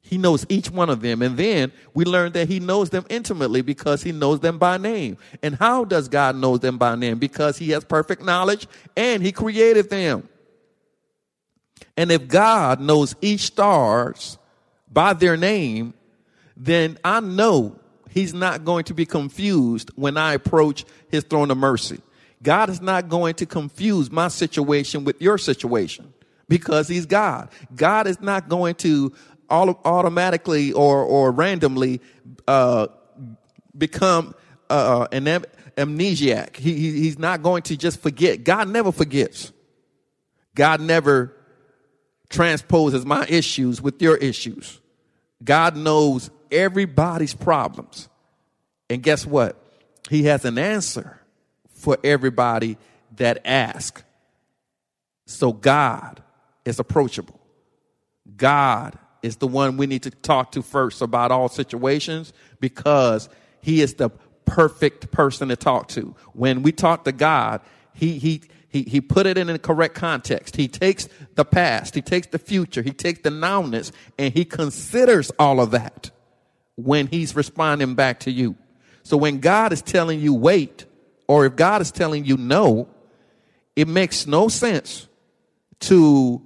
He 0.00 0.18
knows 0.18 0.46
each 0.48 0.70
one 0.70 0.88
of 0.88 1.00
them. 1.00 1.20
And 1.20 1.36
then 1.36 1.72
we 1.92 2.04
learn 2.04 2.32
that 2.32 2.48
he 2.48 2.60
knows 2.60 2.90
them 2.90 3.04
intimately 3.10 3.60
because 3.60 4.04
he 4.04 4.12
knows 4.12 4.38
them 4.38 4.56
by 4.56 4.78
name. 4.78 5.18
And 5.42 5.56
how 5.56 5.84
does 5.84 6.08
God 6.08 6.36
know 6.36 6.56
them 6.56 6.78
by 6.78 6.94
name? 6.94 7.18
Because 7.18 7.58
he 7.58 7.70
has 7.70 7.84
perfect 7.84 8.22
knowledge 8.22 8.68
and 8.96 9.20
he 9.22 9.32
created 9.32 9.90
them. 9.90 10.28
And 11.96 12.12
if 12.12 12.28
God 12.28 12.80
knows 12.80 13.16
each 13.20 13.40
stars 13.40 14.38
by 14.90 15.12
their 15.12 15.36
name, 15.36 15.94
then 16.56 16.98
I 17.04 17.18
know 17.18 17.78
he's 18.08 18.32
not 18.32 18.64
going 18.64 18.84
to 18.84 18.94
be 18.94 19.06
confused 19.06 19.90
when 19.96 20.16
I 20.16 20.34
approach 20.34 20.84
his 21.08 21.24
throne 21.24 21.50
of 21.50 21.58
mercy. 21.58 22.00
God 22.42 22.70
is 22.70 22.80
not 22.80 23.08
going 23.08 23.34
to 23.34 23.46
confuse 23.46 24.10
my 24.10 24.28
situation 24.28 25.04
with 25.04 25.20
your 25.20 25.36
situation 25.36 26.12
because 26.48 26.88
he's 26.88 27.06
God. 27.06 27.48
God 27.74 28.06
is 28.06 28.20
not 28.20 28.48
going 28.48 28.74
to 28.76 29.12
all, 29.48 29.80
automatically 29.84 30.72
or, 30.72 31.02
or 31.02 31.30
randomly 31.30 32.00
uh, 32.46 32.88
become 33.76 34.34
uh, 34.70 35.06
an 35.12 35.28
am- 35.28 35.44
amnesiac. 35.76 36.56
He, 36.56 36.74
he, 36.74 36.92
he's 37.00 37.18
not 37.18 37.42
going 37.42 37.62
to 37.64 37.76
just 37.76 38.00
forget. 38.00 38.44
God 38.44 38.68
never 38.68 38.92
forgets. 38.92 39.52
God 40.54 40.80
never 40.80 41.36
transposes 42.28 43.04
my 43.04 43.26
issues 43.28 43.80
with 43.80 44.00
your 44.00 44.16
issues. 44.16 44.80
God 45.44 45.76
knows 45.76 46.30
everybody's 46.50 47.34
problems. 47.34 48.08
And 48.88 49.02
guess 49.02 49.26
what? 49.26 49.62
He 50.08 50.24
has 50.24 50.44
an 50.44 50.58
answer 50.58 51.20
for 51.74 51.98
everybody 52.02 52.78
that 53.16 53.42
ask. 53.44 54.02
So 55.26 55.52
God 55.52 56.22
is 56.66 56.78
approachable. 56.78 57.40
God 58.36 58.98
is 59.22 59.36
the 59.36 59.46
one 59.46 59.78
we 59.78 59.86
need 59.86 60.02
to 60.02 60.10
talk 60.10 60.52
to 60.52 60.62
first 60.62 61.00
about 61.00 61.32
all 61.32 61.48
situations 61.48 62.34
because 62.60 63.30
He 63.62 63.80
is 63.80 63.94
the 63.94 64.10
perfect 64.44 65.10
person 65.10 65.48
to 65.48 65.56
talk 65.56 65.88
to. 65.88 66.14
When 66.32 66.62
we 66.62 66.72
talk 66.72 67.04
to 67.04 67.12
God, 67.12 67.60
he, 67.92 68.18
he, 68.18 68.42
he, 68.68 68.82
he 68.82 69.00
put 69.00 69.26
it 69.26 69.36
in 69.36 69.48
the 69.48 69.58
correct 69.58 69.94
context. 69.94 70.56
He 70.56 70.68
takes 70.68 71.08
the 71.34 71.44
past, 71.44 71.94
he 71.94 72.02
takes 72.02 72.28
the 72.28 72.38
future, 72.38 72.82
he 72.82 72.92
takes 72.92 73.20
the 73.20 73.30
nowness, 73.30 73.92
and 74.18 74.32
he 74.32 74.44
considers 74.44 75.30
all 75.38 75.60
of 75.60 75.72
that 75.72 76.10
when 76.76 77.06
he's 77.08 77.34
responding 77.34 77.94
back 77.94 78.20
to 78.20 78.30
you. 78.30 78.56
So 79.02 79.16
when 79.16 79.40
God 79.40 79.72
is 79.72 79.82
telling 79.82 80.20
you 80.20 80.34
wait, 80.34 80.86
or 81.28 81.46
if 81.46 81.56
God 81.56 81.82
is 81.82 81.90
telling 81.90 82.24
you 82.24 82.36
no, 82.36 82.88
it 83.74 83.88
makes 83.88 84.26
no 84.26 84.48
sense 84.48 85.08
to 85.80 86.45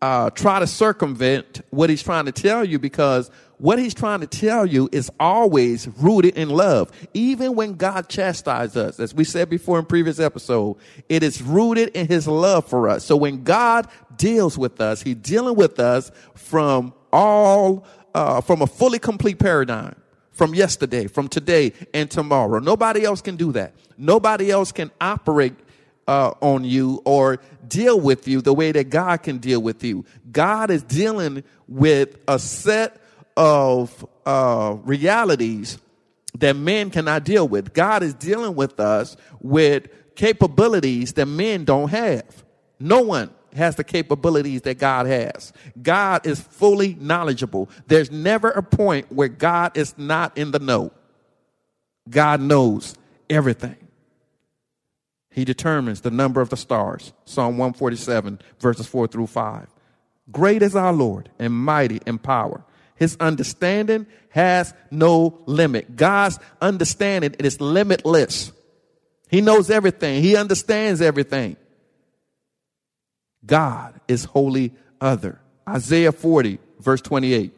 uh, 0.00 0.30
try 0.30 0.60
to 0.60 0.66
circumvent 0.66 1.62
what 1.70 1.90
he's 1.90 2.02
trying 2.02 2.26
to 2.26 2.32
tell 2.32 2.64
you 2.64 2.78
because 2.78 3.30
what 3.58 3.78
he's 3.78 3.94
trying 3.94 4.20
to 4.20 4.26
tell 4.26 4.64
you 4.64 4.88
is 4.92 5.10
always 5.18 5.88
rooted 5.98 6.36
in 6.36 6.48
love. 6.48 6.92
Even 7.12 7.56
when 7.56 7.74
God 7.74 8.08
chastises 8.08 8.76
us, 8.76 9.00
as 9.00 9.12
we 9.12 9.24
said 9.24 9.50
before 9.50 9.78
in 9.78 9.84
previous 9.84 10.20
episode, 10.20 10.76
it 11.08 11.24
is 11.24 11.42
rooted 11.42 11.88
in 11.90 12.06
his 12.06 12.28
love 12.28 12.66
for 12.66 12.88
us. 12.88 13.04
So 13.04 13.16
when 13.16 13.42
God 13.42 13.88
deals 14.16 14.56
with 14.56 14.80
us, 14.80 15.02
he's 15.02 15.16
dealing 15.16 15.56
with 15.56 15.80
us 15.80 16.12
from 16.34 16.94
all, 17.12 17.84
uh, 18.14 18.40
from 18.40 18.62
a 18.62 18.66
fully 18.66 19.00
complete 19.00 19.40
paradigm 19.40 19.96
from 20.38 20.54
yesterday, 20.54 21.08
from 21.08 21.26
today, 21.26 21.72
and 21.92 22.08
tomorrow. 22.08 22.60
Nobody 22.60 23.04
else 23.04 23.20
can 23.20 23.34
do 23.34 23.50
that. 23.52 23.74
Nobody 23.96 24.52
else 24.52 24.70
can 24.70 24.92
operate 25.00 25.54
uh, 26.08 26.32
on 26.40 26.64
you 26.64 27.02
or 27.04 27.38
deal 27.68 28.00
with 28.00 28.26
you 28.26 28.40
the 28.40 28.54
way 28.54 28.72
that 28.72 28.88
God 28.88 29.22
can 29.22 29.38
deal 29.38 29.60
with 29.60 29.84
you. 29.84 30.06
God 30.32 30.70
is 30.70 30.82
dealing 30.82 31.44
with 31.68 32.16
a 32.26 32.38
set 32.38 33.00
of 33.36 34.06
uh, 34.24 34.76
realities 34.84 35.78
that 36.38 36.56
men 36.56 36.90
cannot 36.90 37.24
deal 37.24 37.46
with. 37.46 37.74
God 37.74 38.02
is 38.02 38.14
dealing 38.14 38.54
with 38.54 38.80
us 38.80 39.16
with 39.40 39.88
capabilities 40.16 41.12
that 41.12 41.26
men 41.26 41.64
don't 41.64 41.90
have. 41.90 42.44
No 42.80 43.02
one 43.02 43.30
has 43.54 43.76
the 43.76 43.84
capabilities 43.84 44.62
that 44.62 44.78
God 44.78 45.06
has. 45.06 45.52
God 45.80 46.26
is 46.26 46.40
fully 46.40 46.94
knowledgeable. 46.94 47.68
There's 47.86 48.10
never 48.10 48.50
a 48.50 48.62
point 48.62 49.12
where 49.12 49.28
God 49.28 49.76
is 49.76 49.96
not 49.98 50.38
in 50.38 50.52
the 50.52 50.58
know. 50.58 50.92
God 52.08 52.40
knows 52.40 52.94
everything. 53.28 53.87
He 55.30 55.44
determines 55.44 56.00
the 56.00 56.10
number 56.10 56.40
of 56.40 56.50
the 56.50 56.56
stars. 56.56 57.12
Psalm 57.24 57.58
147, 57.58 58.40
verses 58.60 58.86
4 58.86 59.06
through 59.06 59.26
5. 59.26 59.68
Great 60.30 60.62
is 60.62 60.76
our 60.76 60.92
Lord 60.92 61.30
and 61.38 61.52
mighty 61.52 62.00
in 62.06 62.18
power. 62.18 62.64
His 62.96 63.16
understanding 63.20 64.06
has 64.30 64.74
no 64.90 65.38
limit. 65.46 65.96
God's 65.96 66.38
understanding 66.60 67.34
is 67.38 67.60
limitless. 67.60 68.52
He 69.28 69.40
knows 69.40 69.70
everything. 69.70 70.22
He 70.22 70.36
understands 70.36 71.00
everything. 71.00 71.56
God 73.44 74.00
is 74.08 74.24
wholly 74.24 74.72
other. 75.00 75.40
Isaiah 75.68 76.12
40, 76.12 76.58
verse 76.80 77.00
28. 77.00 77.54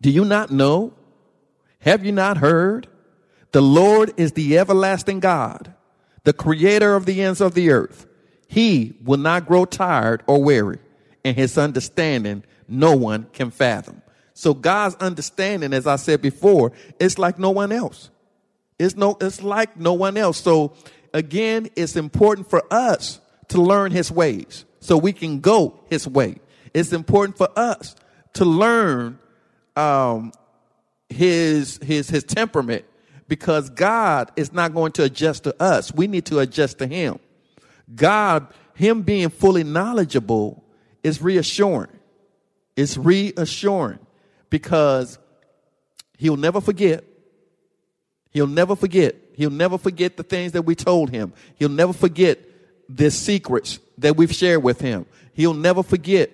Do 0.00 0.10
you 0.10 0.24
not 0.24 0.50
know? 0.50 0.94
Have 1.80 2.04
you 2.04 2.12
not 2.12 2.38
heard? 2.38 2.88
The 3.52 3.62
Lord 3.62 4.12
is 4.16 4.32
the 4.32 4.58
everlasting 4.58 5.20
God, 5.20 5.74
the 6.24 6.32
creator 6.32 6.94
of 6.94 7.06
the 7.06 7.22
ends 7.22 7.40
of 7.40 7.54
the 7.54 7.70
earth. 7.70 8.06
He 8.48 8.94
will 9.02 9.18
not 9.18 9.46
grow 9.46 9.64
tired 9.64 10.22
or 10.26 10.42
weary, 10.42 10.78
and 11.24 11.36
his 11.36 11.56
understanding 11.56 12.44
no 12.68 12.96
one 12.96 13.26
can 13.32 13.50
fathom. 13.50 14.02
So 14.34 14.54
God's 14.54 14.94
understanding, 14.96 15.72
as 15.72 15.86
I 15.86 15.96
said 15.96 16.22
before, 16.22 16.72
it's 16.98 17.18
like 17.18 17.38
no 17.38 17.50
one 17.50 17.72
else. 17.72 18.10
It's 18.78 18.96
no, 18.96 19.16
it's 19.20 19.42
like 19.42 19.76
no 19.76 19.92
one 19.92 20.16
else. 20.16 20.38
So 20.38 20.74
again, 21.14 21.70
it's 21.76 21.96
important 21.96 22.48
for 22.48 22.62
us 22.70 23.20
to 23.48 23.60
learn 23.60 23.92
his 23.92 24.10
ways 24.10 24.64
so 24.80 24.96
we 24.96 25.12
can 25.12 25.40
go 25.40 25.80
his 25.88 26.08
way. 26.08 26.36
It's 26.74 26.92
important 26.92 27.36
for 27.36 27.48
us 27.56 27.94
to 28.34 28.44
learn 28.44 29.18
um, 29.76 30.32
his 31.08 31.78
his 31.82 32.08
his 32.08 32.24
temperament 32.24 32.84
because 33.28 33.70
God 33.70 34.30
is 34.36 34.52
not 34.52 34.74
going 34.74 34.92
to 34.92 35.04
adjust 35.04 35.44
to 35.44 35.62
us. 35.62 35.92
We 35.92 36.06
need 36.06 36.26
to 36.26 36.38
adjust 36.38 36.78
to 36.78 36.86
him. 36.86 37.18
God, 37.94 38.46
him 38.74 39.02
being 39.02 39.28
fully 39.28 39.64
knowledgeable 39.64 40.64
is 41.02 41.20
reassuring. 41.20 41.90
It's 42.76 42.96
reassuring 42.96 43.98
because 44.50 45.18
he'll 46.18 46.36
never 46.36 46.60
forget. 46.60 47.04
He'll 48.30 48.46
never 48.46 48.74
forget. 48.74 49.16
He'll 49.34 49.50
never 49.50 49.78
forget 49.78 50.16
the 50.16 50.22
things 50.22 50.52
that 50.52 50.62
we 50.62 50.74
told 50.74 51.10
him. 51.10 51.32
He'll 51.56 51.68
never 51.68 51.92
forget 51.92 52.38
the 52.88 53.10
secrets 53.10 53.78
that 53.98 54.16
we've 54.16 54.32
shared 54.32 54.62
with 54.62 54.80
him. 54.80 55.06
He'll 55.34 55.54
never 55.54 55.82
forget 55.82 56.30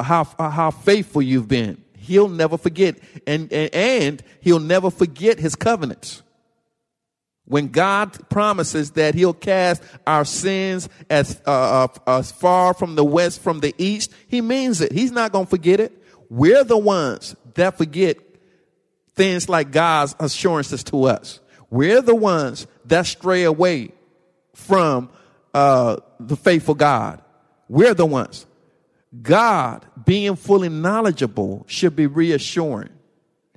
how, 0.00 0.24
how 0.38 0.70
faithful 0.70 1.22
you've 1.22 1.48
been. 1.48 1.81
He'll 2.02 2.28
never 2.28 2.58
forget. 2.58 2.98
And, 3.26 3.52
and, 3.52 3.74
and 3.74 4.22
he'll 4.40 4.60
never 4.60 4.90
forget 4.90 5.38
his 5.38 5.54
covenants. 5.54 6.22
When 7.44 7.68
God 7.68 8.28
promises 8.28 8.92
that 8.92 9.14
He'll 9.14 9.34
cast 9.34 9.82
our 10.06 10.24
sins 10.24 10.88
as 11.10 11.42
uh, 11.44 11.88
uh, 12.06 12.18
as 12.18 12.30
far 12.30 12.72
from 12.72 12.94
the 12.94 13.04
west 13.04 13.42
from 13.42 13.60
the 13.60 13.74
east, 13.78 14.12
He 14.28 14.40
means 14.40 14.80
it. 14.80 14.92
He's 14.92 15.10
not 15.10 15.32
going 15.32 15.46
to 15.46 15.50
forget 15.50 15.80
it. 15.80 15.92
We're 16.30 16.64
the 16.64 16.78
ones 16.78 17.34
that 17.54 17.76
forget 17.76 18.16
things 19.14 19.48
like 19.48 19.70
God's 19.70 20.14
assurances 20.18 20.84
to 20.84 21.04
us. 21.04 21.40
We're 21.68 22.00
the 22.00 22.14
ones 22.14 22.66
that 22.86 23.06
stray 23.06 23.42
away 23.42 23.90
from 24.54 25.10
uh, 25.52 25.96
the 26.20 26.36
faithful 26.36 26.74
God. 26.74 27.22
We're 27.68 27.94
the 27.94 28.06
ones. 28.06 28.46
God, 29.20 29.84
being 30.04 30.36
fully 30.36 30.68
knowledgeable, 30.68 31.64
should 31.68 31.94
be 31.94 32.06
reassuring. 32.06 32.90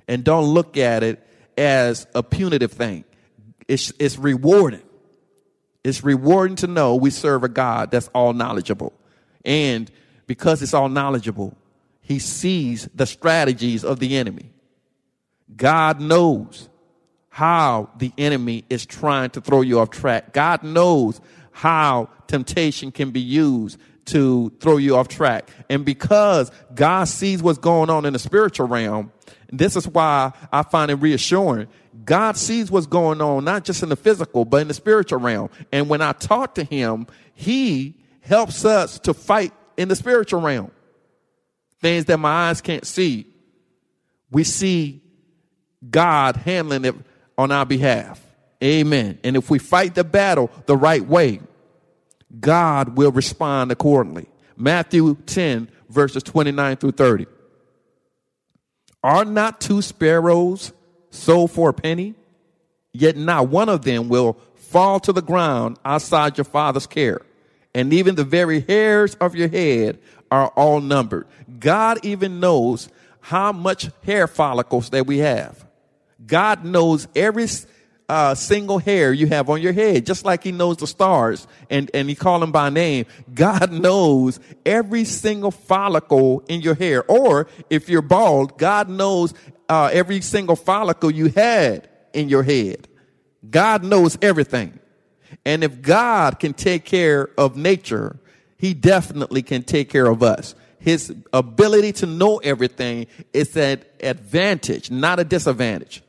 And 0.06 0.22
don't 0.22 0.44
look 0.44 0.76
at 0.76 1.02
it 1.02 1.26
as 1.56 2.06
a 2.14 2.22
punitive 2.22 2.72
thing. 2.72 3.04
It's, 3.66 3.92
it's 3.98 4.18
rewarding. 4.18 4.82
It's 5.82 6.04
rewarding 6.04 6.56
to 6.56 6.66
know 6.66 6.96
we 6.96 7.10
serve 7.10 7.44
a 7.44 7.48
God 7.48 7.90
that's 7.90 8.08
all 8.08 8.32
knowledgeable. 8.32 8.92
And 9.44 9.90
because 10.26 10.62
it's 10.62 10.74
all 10.74 10.88
knowledgeable, 10.88 11.56
he 12.00 12.18
sees 12.18 12.88
the 12.94 13.06
strategies 13.06 13.84
of 13.84 13.98
the 13.98 14.16
enemy. 14.16 14.50
God 15.56 16.00
knows 16.00 16.68
how 17.28 17.90
the 17.98 18.12
enemy 18.18 18.64
is 18.68 18.84
trying 18.84 19.30
to 19.30 19.40
throw 19.40 19.60
you 19.60 19.80
off 19.80 19.90
track. 19.90 20.32
God 20.32 20.62
knows 20.62 21.20
how 21.52 22.08
temptation 22.26 22.90
can 22.90 23.10
be 23.10 23.20
used 23.20 23.78
to 24.06 24.52
throw 24.60 24.76
you 24.76 24.96
off 24.96 25.08
track. 25.08 25.50
And 25.68 25.84
because 25.84 26.50
God 26.74 27.08
sees 27.08 27.42
what's 27.42 27.58
going 27.58 27.90
on 27.90 28.04
in 28.04 28.12
the 28.12 28.18
spiritual 28.18 28.68
realm, 28.68 29.12
this 29.50 29.76
is 29.76 29.86
why 29.86 30.32
I 30.52 30.62
find 30.62 30.90
it 30.90 30.96
reassuring. 30.96 31.68
God 32.04 32.36
sees 32.36 32.70
what's 32.70 32.86
going 32.86 33.20
on, 33.20 33.44
not 33.44 33.64
just 33.64 33.82
in 33.82 33.88
the 33.88 33.96
physical, 33.96 34.44
but 34.44 34.58
in 34.58 34.68
the 34.68 34.74
spiritual 34.74 35.18
realm. 35.18 35.50
And 35.72 35.88
when 35.88 36.02
I 36.02 36.12
talk 36.12 36.56
to 36.56 36.64
him, 36.64 37.06
he 37.34 38.00
helps 38.20 38.64
us 38.64 38.98
to 39.00 39.14
fight 39.14 39.52
in 39.76 39.88
the 39.88 39.96
spiritual 39.96 40.40
realm 40.40 40.70
things 41.80 42.06
that 42.06 42.18
my 42.18 42.48
eyes 42.48 42.60
can't 42.60 42.86
see, 42.86 43.26
we 44.30 44.44
see 44.44 45.02
God 45.88 46.36
handling 46.36 46.84
it 46.84 46.94
on 47.38 47.52
our 47.52 47.66
behalf. 47.66 48.20
Amen. 48.62 49.18
And 49.22 49.36
if 49.36 49.50
we 49.50 49.58
fight 49.58 49.94
the 49.94 50.04
battle 50.04 50.50
the 50.66 50.76
right 50.76 51.06
way, 51.06 51.40
God 52.40 52.96
will 52.96 53.12
respond 53.12 53.70
accordingly. 53.70 54.26
Matthew 54.56 55.16
10, 55.26 55.68
verses 55.88 56.22
29 56.22 56.76
through 56.76 56.92
30. 56.92 57.26
Are 59.02 59.24
not 59.24 59.60
two 59.60 59.82
sparrows 59.82 60.72
sold 61.10 61.52
for 61.52 61.70
a 61.70 61.74
penny? 61.74 62.14
Yet 62.92 63.16
not 63.16 63.48
one 63.48 63.68
of 63.68 63.82
them 63.82 64.08
will 64.08 64.38
fall 64.54 64.98
to 65.00 65.12
the 65.12 65.22
ground 65.22 65.78
outside 65.84 66.36
your 66.38 66.44
father's 66.44 66.86
care. 66.86 67.20
And 67.74 67.92
even 67.92 68.14
the 68.14 68.24
very 68.24 68.60
hairs 68.60 69.14
of 69.16 69.36
your 69.36 69.48
head 69.48 69.98
are 70.30 70.48
all 70.48 70.80
numbered. 70.80 71.26
God 71.58 72.04
even 72.04 72.40
knows 72.40 72.88
how 73.20 73.52
much 73.52 73.90
hair 74.04 74.26
follicles 74.26 74.90
that 74.90 75.06
we 75.06 75.18
have. 75.18 75.66
God 76.26 76.64
knows 76.64 77.06
every 77.14 77.46
uh, 78.08 78.34
single 78.34 78.78
hair 78.78 79.12
you 79.12 79.26
have 79.26 79.50
on 79.50 79.60
your 79.60 79.72
head, 79.72 80.06
just 80.06 80.24
like 80.24 80.44
He 80.44 80.52
knows 80.52 80.76
the 80.78 80.86
stars 80.86 81.46
and, 81.70 81.90
and 81.92 82.08
He 82.08 82.14
call 82.14 82.40
them 82.40 82.52
by 82.52 82.70
name. 82.70 83.06
God 83.34 83.72
knows 83.86 84.38
every 84.64 85.04
single 85.04 85.50
follicle 85.50 86.44
in 86.48 86.60
your 86.60 86.74
hair. 86.74 87.04
Or 87.10 87.48
if 87.70 87.88
you're 87.88 88.02
bald, 88.02 88.58
God 88.58 88.88
knows 88.88 89.34
uh, 89.68 89.90
every 89.92 90.20
single 90.20 90.56
follicle 90.56 91.10
you 91.10 91.26
had 91.28 91.88
in 92.12 92.28
your 92.28 92.42
head. 92.42 92.88
God 93.48 93.84
knows 93.84 94.16
everything. 94.22 94.78
And 95.44 95.62
if 95.64 95.82
God 95.82 96.38
can 96.38 96.54
take 96.54 96.84
care 96.84 97.30
of 97.36 97.56
nature, 97.56 98.18
he 98.58 98.74
definitely 98.74 99.42
can 99.42 99.62
take 99.62 99.90
care 99.90 100.06
of 100.06 100.22
us. 100.22 100.54
His 100.78 101.14
ability 101.32 101.92
to 101.94 102.06
know 102.06 102.38
everything 102.38 103.06
is 103.32 103.56
an 103.56 103.82
advantage, 104.00 104.90
not 104.90 105.18
a 105.18 105.24
disadvantage. 105.24 106.02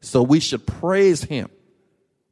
So 0.00 0.22
we 0.22 0.40
should 0.40 0.66
praise 0.66 1.22
him. 1.22 1.50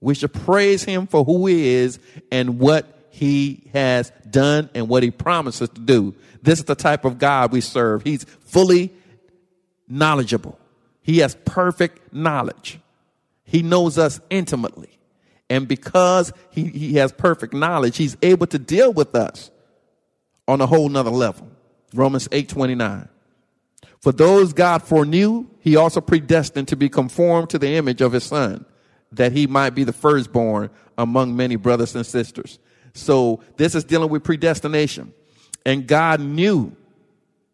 We 0.00 0.14
should 0.14 0.32
praise 0.32 0.84
him 0.84 1.06
for 1.06 1.24
who 1.24 1.46
he 1.46 1.74
is 1.74 1.98
and 2.30 2.58
what 2.58 3.06
he 3.10 3.68
has 3.72 4.12
done 4.30 4.70
and 4.74 4.88
what 4.88 5.02
he 5.02 5.10
promises 5.10 5.68
to 5.70 5.80
do. 5.80 6.14
This 6.42 6.60
is 6.60 6.64
the 6.66 6.76
type 6.76 7.04
of 7.04 7.18
God 7.18 7.52
we 7.52 7.60
serve. 7.60 8.04
He's 8.04 8.24
fully 8.24 8.92
knowledgeable. 9.88 10.58
He 11.02 11.18
has 11.18 11.34
perfect 11.44 12.12
knowledge. 12.12 12.78
He 13.44 13.62
knows 13.62 13.98
us 13.98 14.20
intimately. 14.30 14.98
And 15.50 15.66
because 15.66 16.32
he, 16.50 16.64
he 16.66 16.94
has 16.94 17.12
perfect 17.12 17.54
knowledge, 17.54 17.96
he's 17.96 18.16
able 18.22 18.46
to 18.48 18.58
deal 18.58 18.92
with 18.92 19.14
us 19.14 19.50
on 20.46 20.60
a 20.60 20.66
whole 20.66 20.88
nother 20.88 21.10
level. 21.10 21.48
Romans 21.94 22.28
8 22.30 22.48
29. 22.48 23.08
For 24.00 24.12
those 24.12 24.52
God 24.52 24.82
foreknew, 24.82 25.46
he 25.60 25.76
also 25.76 26.00
predestined 26.00 26.68
to 26.68 26.76
be 26.76 26.88
conformed 26.88 27.50
to 27.50 27.58
the 27.58 27.68
image 27.68 28.00
of 28.00 28.12
his 28.12 28.24
son, 28.24 28.64
that 29.12 29.32
he 29.32 29.46
might 29.46 29.70
be 29.70 29.84
the 29.84 29.92
firstborn 29.92 30.70
among 30.96 31.36
many 31.36 31.56
brothers 31.56 31.94
and 31.94 32.04
sisters. 32.06 32.58
So 32.94 33.40
this 33.56 33.74
is 33.74 33.84
dealing 33.84 34.10
with 34.10 34.24
predestination. 34.24 35.12
And 35.64 35.86
God 35.86 36.20
knew, 36.20 36.74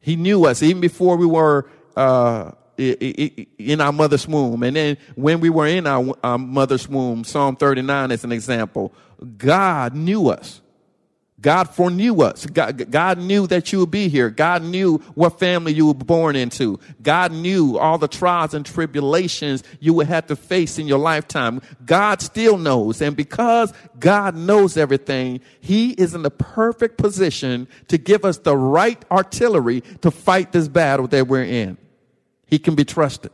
he 0.00 0.16
knew 0.16 0.44
us 0.46 0.62
even 0.62 0.80
before 0.80 1.16
we 1.16 1.26
were, 1.26 1.68
uh, 1.96 2.52
in 2.76 3.80
our 3.80 3.92
mother's 3.92 4.26
womb. 4.26 4.62
And 4.64 4.76
then 4.76 4.96
when 5.14 5.40
we 5.40 5.48
were 5.50 5.66
in 5.66 5.86
our, 5.86 6.14
our 6.24 6.38
mother's 6.38 6.88
womb, 6.88 7.24
Psalm 7.24 7.56
39 7.56 8.10
is 8.10 8.24
an 8.24 8.32
example. 8.32 8.92
God 9.36 9.94
knew 9.94 10.28
us. 10.28 10.60
God 11.44 11.68
foreknew 11.68 12.22
us. 12.22 12.46
God, 12.46 12.90
God, 12.90 13.18
knew 13.18 13.46
that 13.48 13.70
you 13.70 13.80
would 13.80 13.90
be 13.90 14.08
here. 14.08 14.30
God 14.30 14.62
knew 14.62 14.96
what 15.14 15.38
family 15.38 15.74
you 15.74 15.88
were 15.88 15.92
born 15.92 16.36
into. 16.36 16.80
God 17.02 17.32
knew 17.32 17.76
all 17.76 17.98
the 17.98 18.08
trials 18.08 18.54
and 18.54 18.64
tribulations 18.64 19.62
you 19.78 19.92
would 19.92 20.06
have 20.06 20.26
to 20.28 20.36
face 20.36 20.78
in 20.78 20.88
your 20.88 20.98
lifetime. 20.98 21.60
God 21.84 22.22
still 22.22 22.56
knows. 22.56 23.02
And 23.02 23.14
because 23.14 23.74
God 23.98 24.34
knows 24.34 24.78
everything, 24.78 25.40
He 25.60 25.90
is 25.90 26.14
in 26.14 26.22
the 26.22 26.30
perfect 26.30 26.96
position 26.96 27.68
to 27.88 27.98
give 27.98 28.24
us 28.24 28.38
the 28.38 28.56
right 28.56 29.04
artillery 29.10 29.82
to 30.00 30.10
fight 30.10 30.50
this 30.50 30.66
battle 30.66 31.08
that 31.08 31.28
we're 31.28 31.44
in. 31.44 31.76
He 32.46 32.58
can 32.58 32.74
be 32.74 32.86
trusted. 32.86 33.32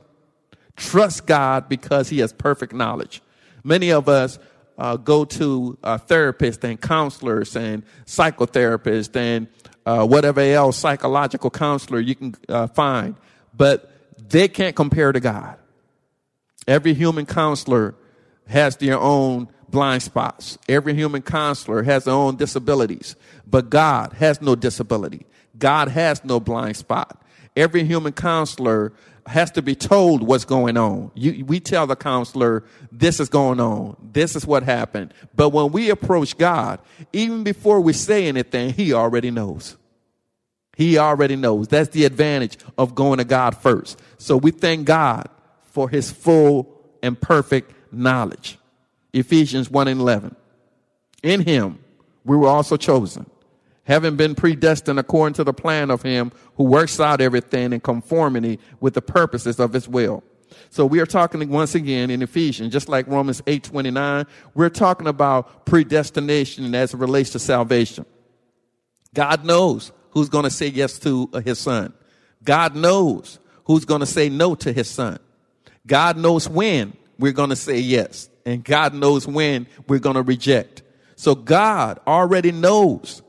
Trust 0.75 1.27
God 1.27 1.69
because 1.69 2.09
He 2.09 2.19
has 2.19 2.33
perfect 2.33 2.73
knowledge. 2.73 3.23
Many 3.63 3.93
of 3.93 4.09
us 4.09 4.41
uh, 4.81 4.97
go 4.97 5.27
to 5.27 5.79
uh, 5.85 5.99
therapists 5.99 6.65
and 6.65 6.81
counselors 6.81 7.55
and 7.55 7.85
psychotherapists 8.07 9.15
and 9.15 9.47
uh, 9.85 10.07
whatever 10.07 10.41
else 10.41 10.79
psychological 10.79 11.51
counselor 11.51 12.01
you 12.01 12.15
can 12.15 12.35
uh, 12.49 12.67
find, 12.67 13.15
but 13.55 13.93
they 14.17 14.49
can't 14.49 14.75
compare 14.75 15.13
to 15.13 15.21
God. 15.21 15.57
Every 16.67 16.95
human 16.95 17.27
counselor 17.27 17.95
has 18.49 18.77
their 18.77 18.99
own 18.99 19.49
blind 19.69 20.03
spots. 20.03 20.57
Every 20.67 20.95
human 20.95 21.23
counselor 21.23 21.83
has 21.83 22.05
their 22.05 22.15
own 22.15 22.37
disabilities, 22.37 23.17
but 23.47 23.69
God 23.69 24.15
has 24.15 24.41
no 24.41 24.55
disability. 24.55 25.27
God 25.59 25.89
has 25.89 26.25
no 26.25 26.41
blind 26.41 26.77
spot. 26.77 27.23
Every 27.55 27.85
human 27.85 28.13
counselor 28.13 28.95
has 29.27 29.51
to 29.53 29.63
be 29.63 29.75
told 29.75 30.23
what's 30.23 30.45
going 30.45 30.77
on. 30.77 31.11
You, 31.15 31.45
we 31.45 31.61
tell 31.61 31.87
the 31.87 31.97
counselor, 31.97 32.65
this 32.91 33.21
is 33.21 33.29
going 33.29 33.61
on. 33.61 33.97
This 34.13 34.37
is 34.37 34.47
what 34.47 34.63
happened. 34.63 35.15
But 35.35 35.51
when 35.51 35.73
we 35.73 35.91
approach 35.91 36.37
God, 36.37 36.81
even 37.13 37.45
before 37.45 37.81
we 37.81 37.93
say 37.93 38.27
anything, 38.27 38.73
He 38.73 38.93
already 38.93 39.31
knows. 39.31 39.77
He 40.77 40.99
already 40.99 41.37
knows. 41.37 41.69
That's 41.69 41.91
the 41.91 42.05
advantage 42.05 42.59
of 42.79 42.95
going 42.95 43.19
to 43.19 43.25
God 43.25 43.57
first. 43.57 44.01
So 44.19 44.37
we 44.37 44.51
thank 44.51 44.87
God 44.87 45.29
for 45.65 45.89
His 45.89 46.11
full 46.11 46.81
and 47.03 47.21
perfect 47.21 47.73
knowledge. 47.93 48.59
Ephesians 49.13 49.71
1 49.71 49.89
and 49.89 50.01
11. 50.01 50.37
In 51.23 51.41
Him, 51.41 51.79
we 52.25 52.37
were 52.37 52.49
also 52.49 52.77
chosen 52.77 53.29
having 53.91 54.15
been 54.15 54.37
predestined 54.37 55.01
according 55.01 55.35
to 55.35 55.43
the 55.43 55.53
plan 55.53 55.91
of 55.91 56.01
him 56.01 56.31
who 56.55 56.63
works 56.63 57.01
out 57.01 57.21
everything 57.21 57.73
in 57.73 57.81
conformity 57.81 58.57
with 58.79 58.95
the 58.95 59.03
purposes 59.03 59.59
of 59.59 59.73
his 59.73 59.89
will. 59.89 60.23
So 60.71 60.87
we 60.87 61.01
are 61.01 61.07
talking 61.07 61.49
once 61.49 61.75
again 61.75 62.09
in 62.09 62.23
Ephesians, 62.23 62.73
just 62.73 62.89
like 62.89 63.09
Romans 63.09 63.43
8 63.49 63.65
29, 63.65 64.27
we're 64.55 64.69
talking 64.69 65.09
about 65.09 65.67
predestination 65.67 66.73
as 66.73 66.95
it 66.95 66.99
relates 66.99 67.31
to 67.31 67.41
salvation. 67.41 68.07
God 69.13 69.45
knows 69.45 69.91
who's 70.11 70.29
going 70.29 70.45
to 70.45 70.51
say 70.51 70.69
yes 70.69 71.01
to 71.01 71.29
his 71.45 71.59
son. 71.59 71.93
God 72.45 72.77
knows 72.77 73.41
who's 73.65 73.85
going 73.85 74.03
to 74.03 74.07
say 74.07 74.29
no 74.29 74.55
to 74.55 74.73
his 74.73 74.89
son. 74.89 75.19
God 75.85 76.17
knows 76.17 76.49
when 76.49 76.97
we're 77.19 77.33
going 77.33 77.51
to 77.51 77.57
say 77.57 77.81
yes, 77.81 78.31
and 78.47 78.63
God 78.63 78.95
knows 78.95 79.27
when 79.27 79.67
we're 79.89 79.99
going 79.99 80.15
to 80.15 80.23
reject. 80.23 80.85
So 81.17 81.35
God 81.35 81.99
already 82.07 82.53
knows 82.53 83.23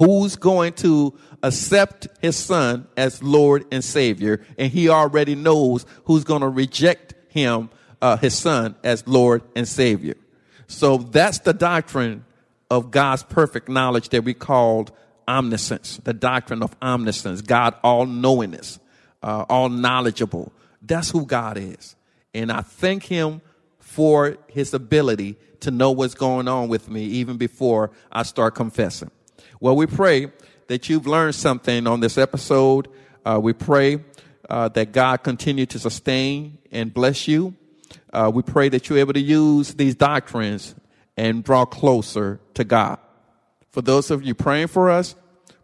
who's 0.00 0.34
going 0.34 0.72
to 0.72 1.12
accept 1.42 2.08
his 2.22 2.34
son 2.34 2.88
as 2.96 3.22
Lord 3.22 3.66
and 3.70 3.84
Savior, 3.84 4.44
and 4.58 4.72
he 4.72 4.88
already 4.88 5.34
knows 5.34 5.84
who's 6.04 6.24
going 6.24 6.40
to 6.40 6.48
reject 6.48 7.14
him, 7.28 7.68
uh, 8.00 8.16
his 8.16 8.34
son, 8.34 8.74
as 8.82 9.06
Lord 9.06 9.42
and 9.54 9.68
Savior. 9.68 10.14
So 10.68 10.96
that's 10.96 11.40
the 11.40 11.52
doctrine 11.52 12.24
of 12.70 12.90
God's 12.90 13.24
perfect 13.24 13.68
knowledge 13.68 14.08
that 14.08 14.24
we 14.24 14.32
called 14.32 14.90
omniscience, 15.28 15.98
the 15.98 16.14
doctrine 16.14 16.62
of 16.62 16.74
omniscience, 16.80 17.42
God 17.42 17.74
all 17.84 18.06
knowingness, 18.06 18.78
uh, 19.22 19.44
all 19.50 19.68
knowledgeable. 19.68 20.50
That's 20.80 21.10
who 21.10 21.26
God 21.26 21.58
is. 21.58 21.94
And 22.32 22.50
I 22.50 22.62
thank 22.62 23.04
him 23.04 23.42
for 23.78 24.38
his 24.48 24.72
ability 24.72 25.36
to 25.60 25.70
know 25.70 25.90
what's 25.90 26.14
going 26.14 26.48
on 26.48 26.68
with 26.68 26.88
me 26.88 27.02
even 27.04 27.36
before 27.36 27.90
I 28.10 28.22
start 28.22 28.54
confessing. 28.54 29.10
Well, 29.62 29.76
we 29.76 29.84
pray 29.84 30.32
that 30.68 30.88
you've 30.88 31.06
learned 31.06 31.34
something 31.34 31.86
on 31.86 32.00
this 32.00 32.16
episode. 32.16 32.88
Uh, 33.26 33.38
we 33.42 33.52
pray 33.52 34.02
uh, 34.48 34.68
that 34.70 34.92
God 34.92 35.18
continue 35.18 35.66
to 35.66 35.78
sustain 35.78 36.56
and 36.72 36.94
bless 36.94 37.28
you. 37.28 37.54
Uh, 38.10 38.30
we 38.32 38.40
pray 38.40 38.70
that 38.70 38.88
you're 38.88 38.98
able 38.98 39.12
to 39.12 39.20
use 39.20 39.74
these 39.74 39.94
doctrines 39.94 40.74
and 41.14 41.44
draw 41.44 41.66
closer 41.66 42.40
to 42.54 42.64
God. 42.64 43.00
For 43.68 43.82
those 43.82 44.10
of 44.10 44.22
you 44.22 44.34
praying 44.34 44.68
for 44.68 44.88
us, 44.88 45.14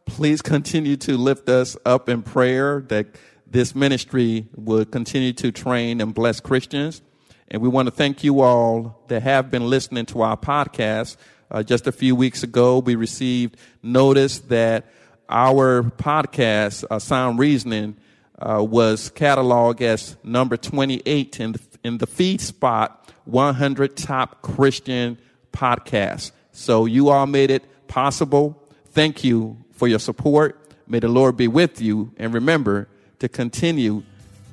please 0.05 0.43
continue 0.43 0.99
to 0.99 1.17
lift 1.17 1.49
us 1.49 1.75
up 1.87 2.11
in 2.11 2.23
prayer 2.23 2.85
that 2.89 3.07
this 3.47 3.75
ministry 3.75 4.47
would 4.57 4.91
continue 4.91 5.33
to 5.33 5.51
train 5.51 6.03
and 6.03 6.13
bless 6.13 6.39
Christians. 6.39 7.01
And 7.49 7.63
we 7.63 7.69
want 7.71 7.87
to 7.87 7.93
thank 7.93 8.23
you 8.23 8.43
all 8.43 9.05
that 9.09 9.23
have 9.23 9.51
been 9.51 9.71
listening 9.71 10.05
to 10.07 10.21
our 10.21 10.37
podcast. 10.37 11.17
Uh, 11.51 11.63
just 11.63 11.87
a 11.87 11.93
few 11.93 12.17
weeks 12.17 12.43
ago, 12.43 12.79
we 12.79 12.95
received 12.95 13.57
notice 13.83 14.41
that 14.41 14.87
our 15.29 15.83
podcast, 15.83 16.85
uh, 16.91 16.99
Sound 16.99 17.39
Reasoning, 17.39 17.97
uh, 18.39 18.63
was 18.63 19.11
cataloged 19.11 19.81
as 19.81 20.17
number 20.23 20.57
28 20.57 21.41
in 21.41 21.53
the, 21.53 21.61
in 21.85 21.99
the 21.99 22.07
Feedspot 22.07 22.93
100 23.25 23.97
top 23.97 24.43
Christian 24.43 25.19
podcasts. 25.53 26.33
So 26.53 26.87
you 26.87 27.09
all 27.09 27.27
made 27.27 27.51
it 27.51 27.65
possible. 27.89 28.63
Thank 28.91 29.25
you 29.25 29.57
for 29.73 29.89
your 29.89 29.99
support. 29.99 30.61
May 30.87 31.01
the 31.01 31.09
Lord 31.09 31.37
be 31.37 31.49
with 31.49 31.81
you. 31.81 32.13
And 32.17 32.33
remember 32.33 32.89
to 33.19 33.29
continue 33.29 34.03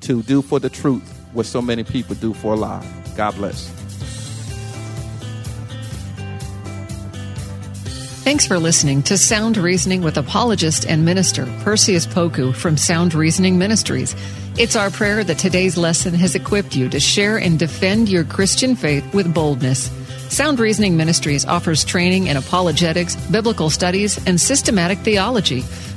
to 0.02 0.22
do 0.22 0.42
for 0.42 0.60
the 0.60 0.68
truth 0.70 1.20
what 1.32 1.46
so 1.46 1.62
many 1.62 1.84
people 1.84 2.14
do 2.16 2.34
for 2.34 2.54
a 2.54 2.56
lie. 2.56 2.86
God 3.16 3.34
bless. 3.36 3.83
Thanks 8.24 8.46
for 8.46 8.58
listening 8.58 9.02
to 9.02 9.18
Sound 9.18 9.58
Reasoning 9.58 10.00
with 10.00 10.16
apologist 10.16 10.86
and 10.86 11.04
minister 11.04 11.44
Perseus 11.60 12.06
Poku 12.06 12.54
from 12.54 12.78
Sound 12.78 13.12
Reasoning 13.12 13.58
Ministries. 13.58 14.16
It's 14.56 14.76
our 14.76 14.90
prayer 14.90 15.22
that 15.24 15.36
today's 15.36 15.76
lesson 15.76 16.14
has 16.14 16.34
equipped 16.34 16.74
you 16.74 16.88
to 16.88 16.98
share 16.98 17.36
and 17.36 17.58
defend 17.58 18.08
your 18.08 18.24
Christian 18.24 18.76
faith 18.76 19.12
with 19.12 19.34
boldness. 19.34 19.90
Sound 20.34 20.58
Reasoning 20.58 20.96
Ministries 20.96 21.44
offers 21.44 21.84
training 21.84 22.28
in 22.28 22.38
apologetics, 22.38 23.14
biblical 23.26 23.68
studies, 23.68 24.18
and 24.26 24.40
systematic 24.40 25.00
theology. 25.00 25.62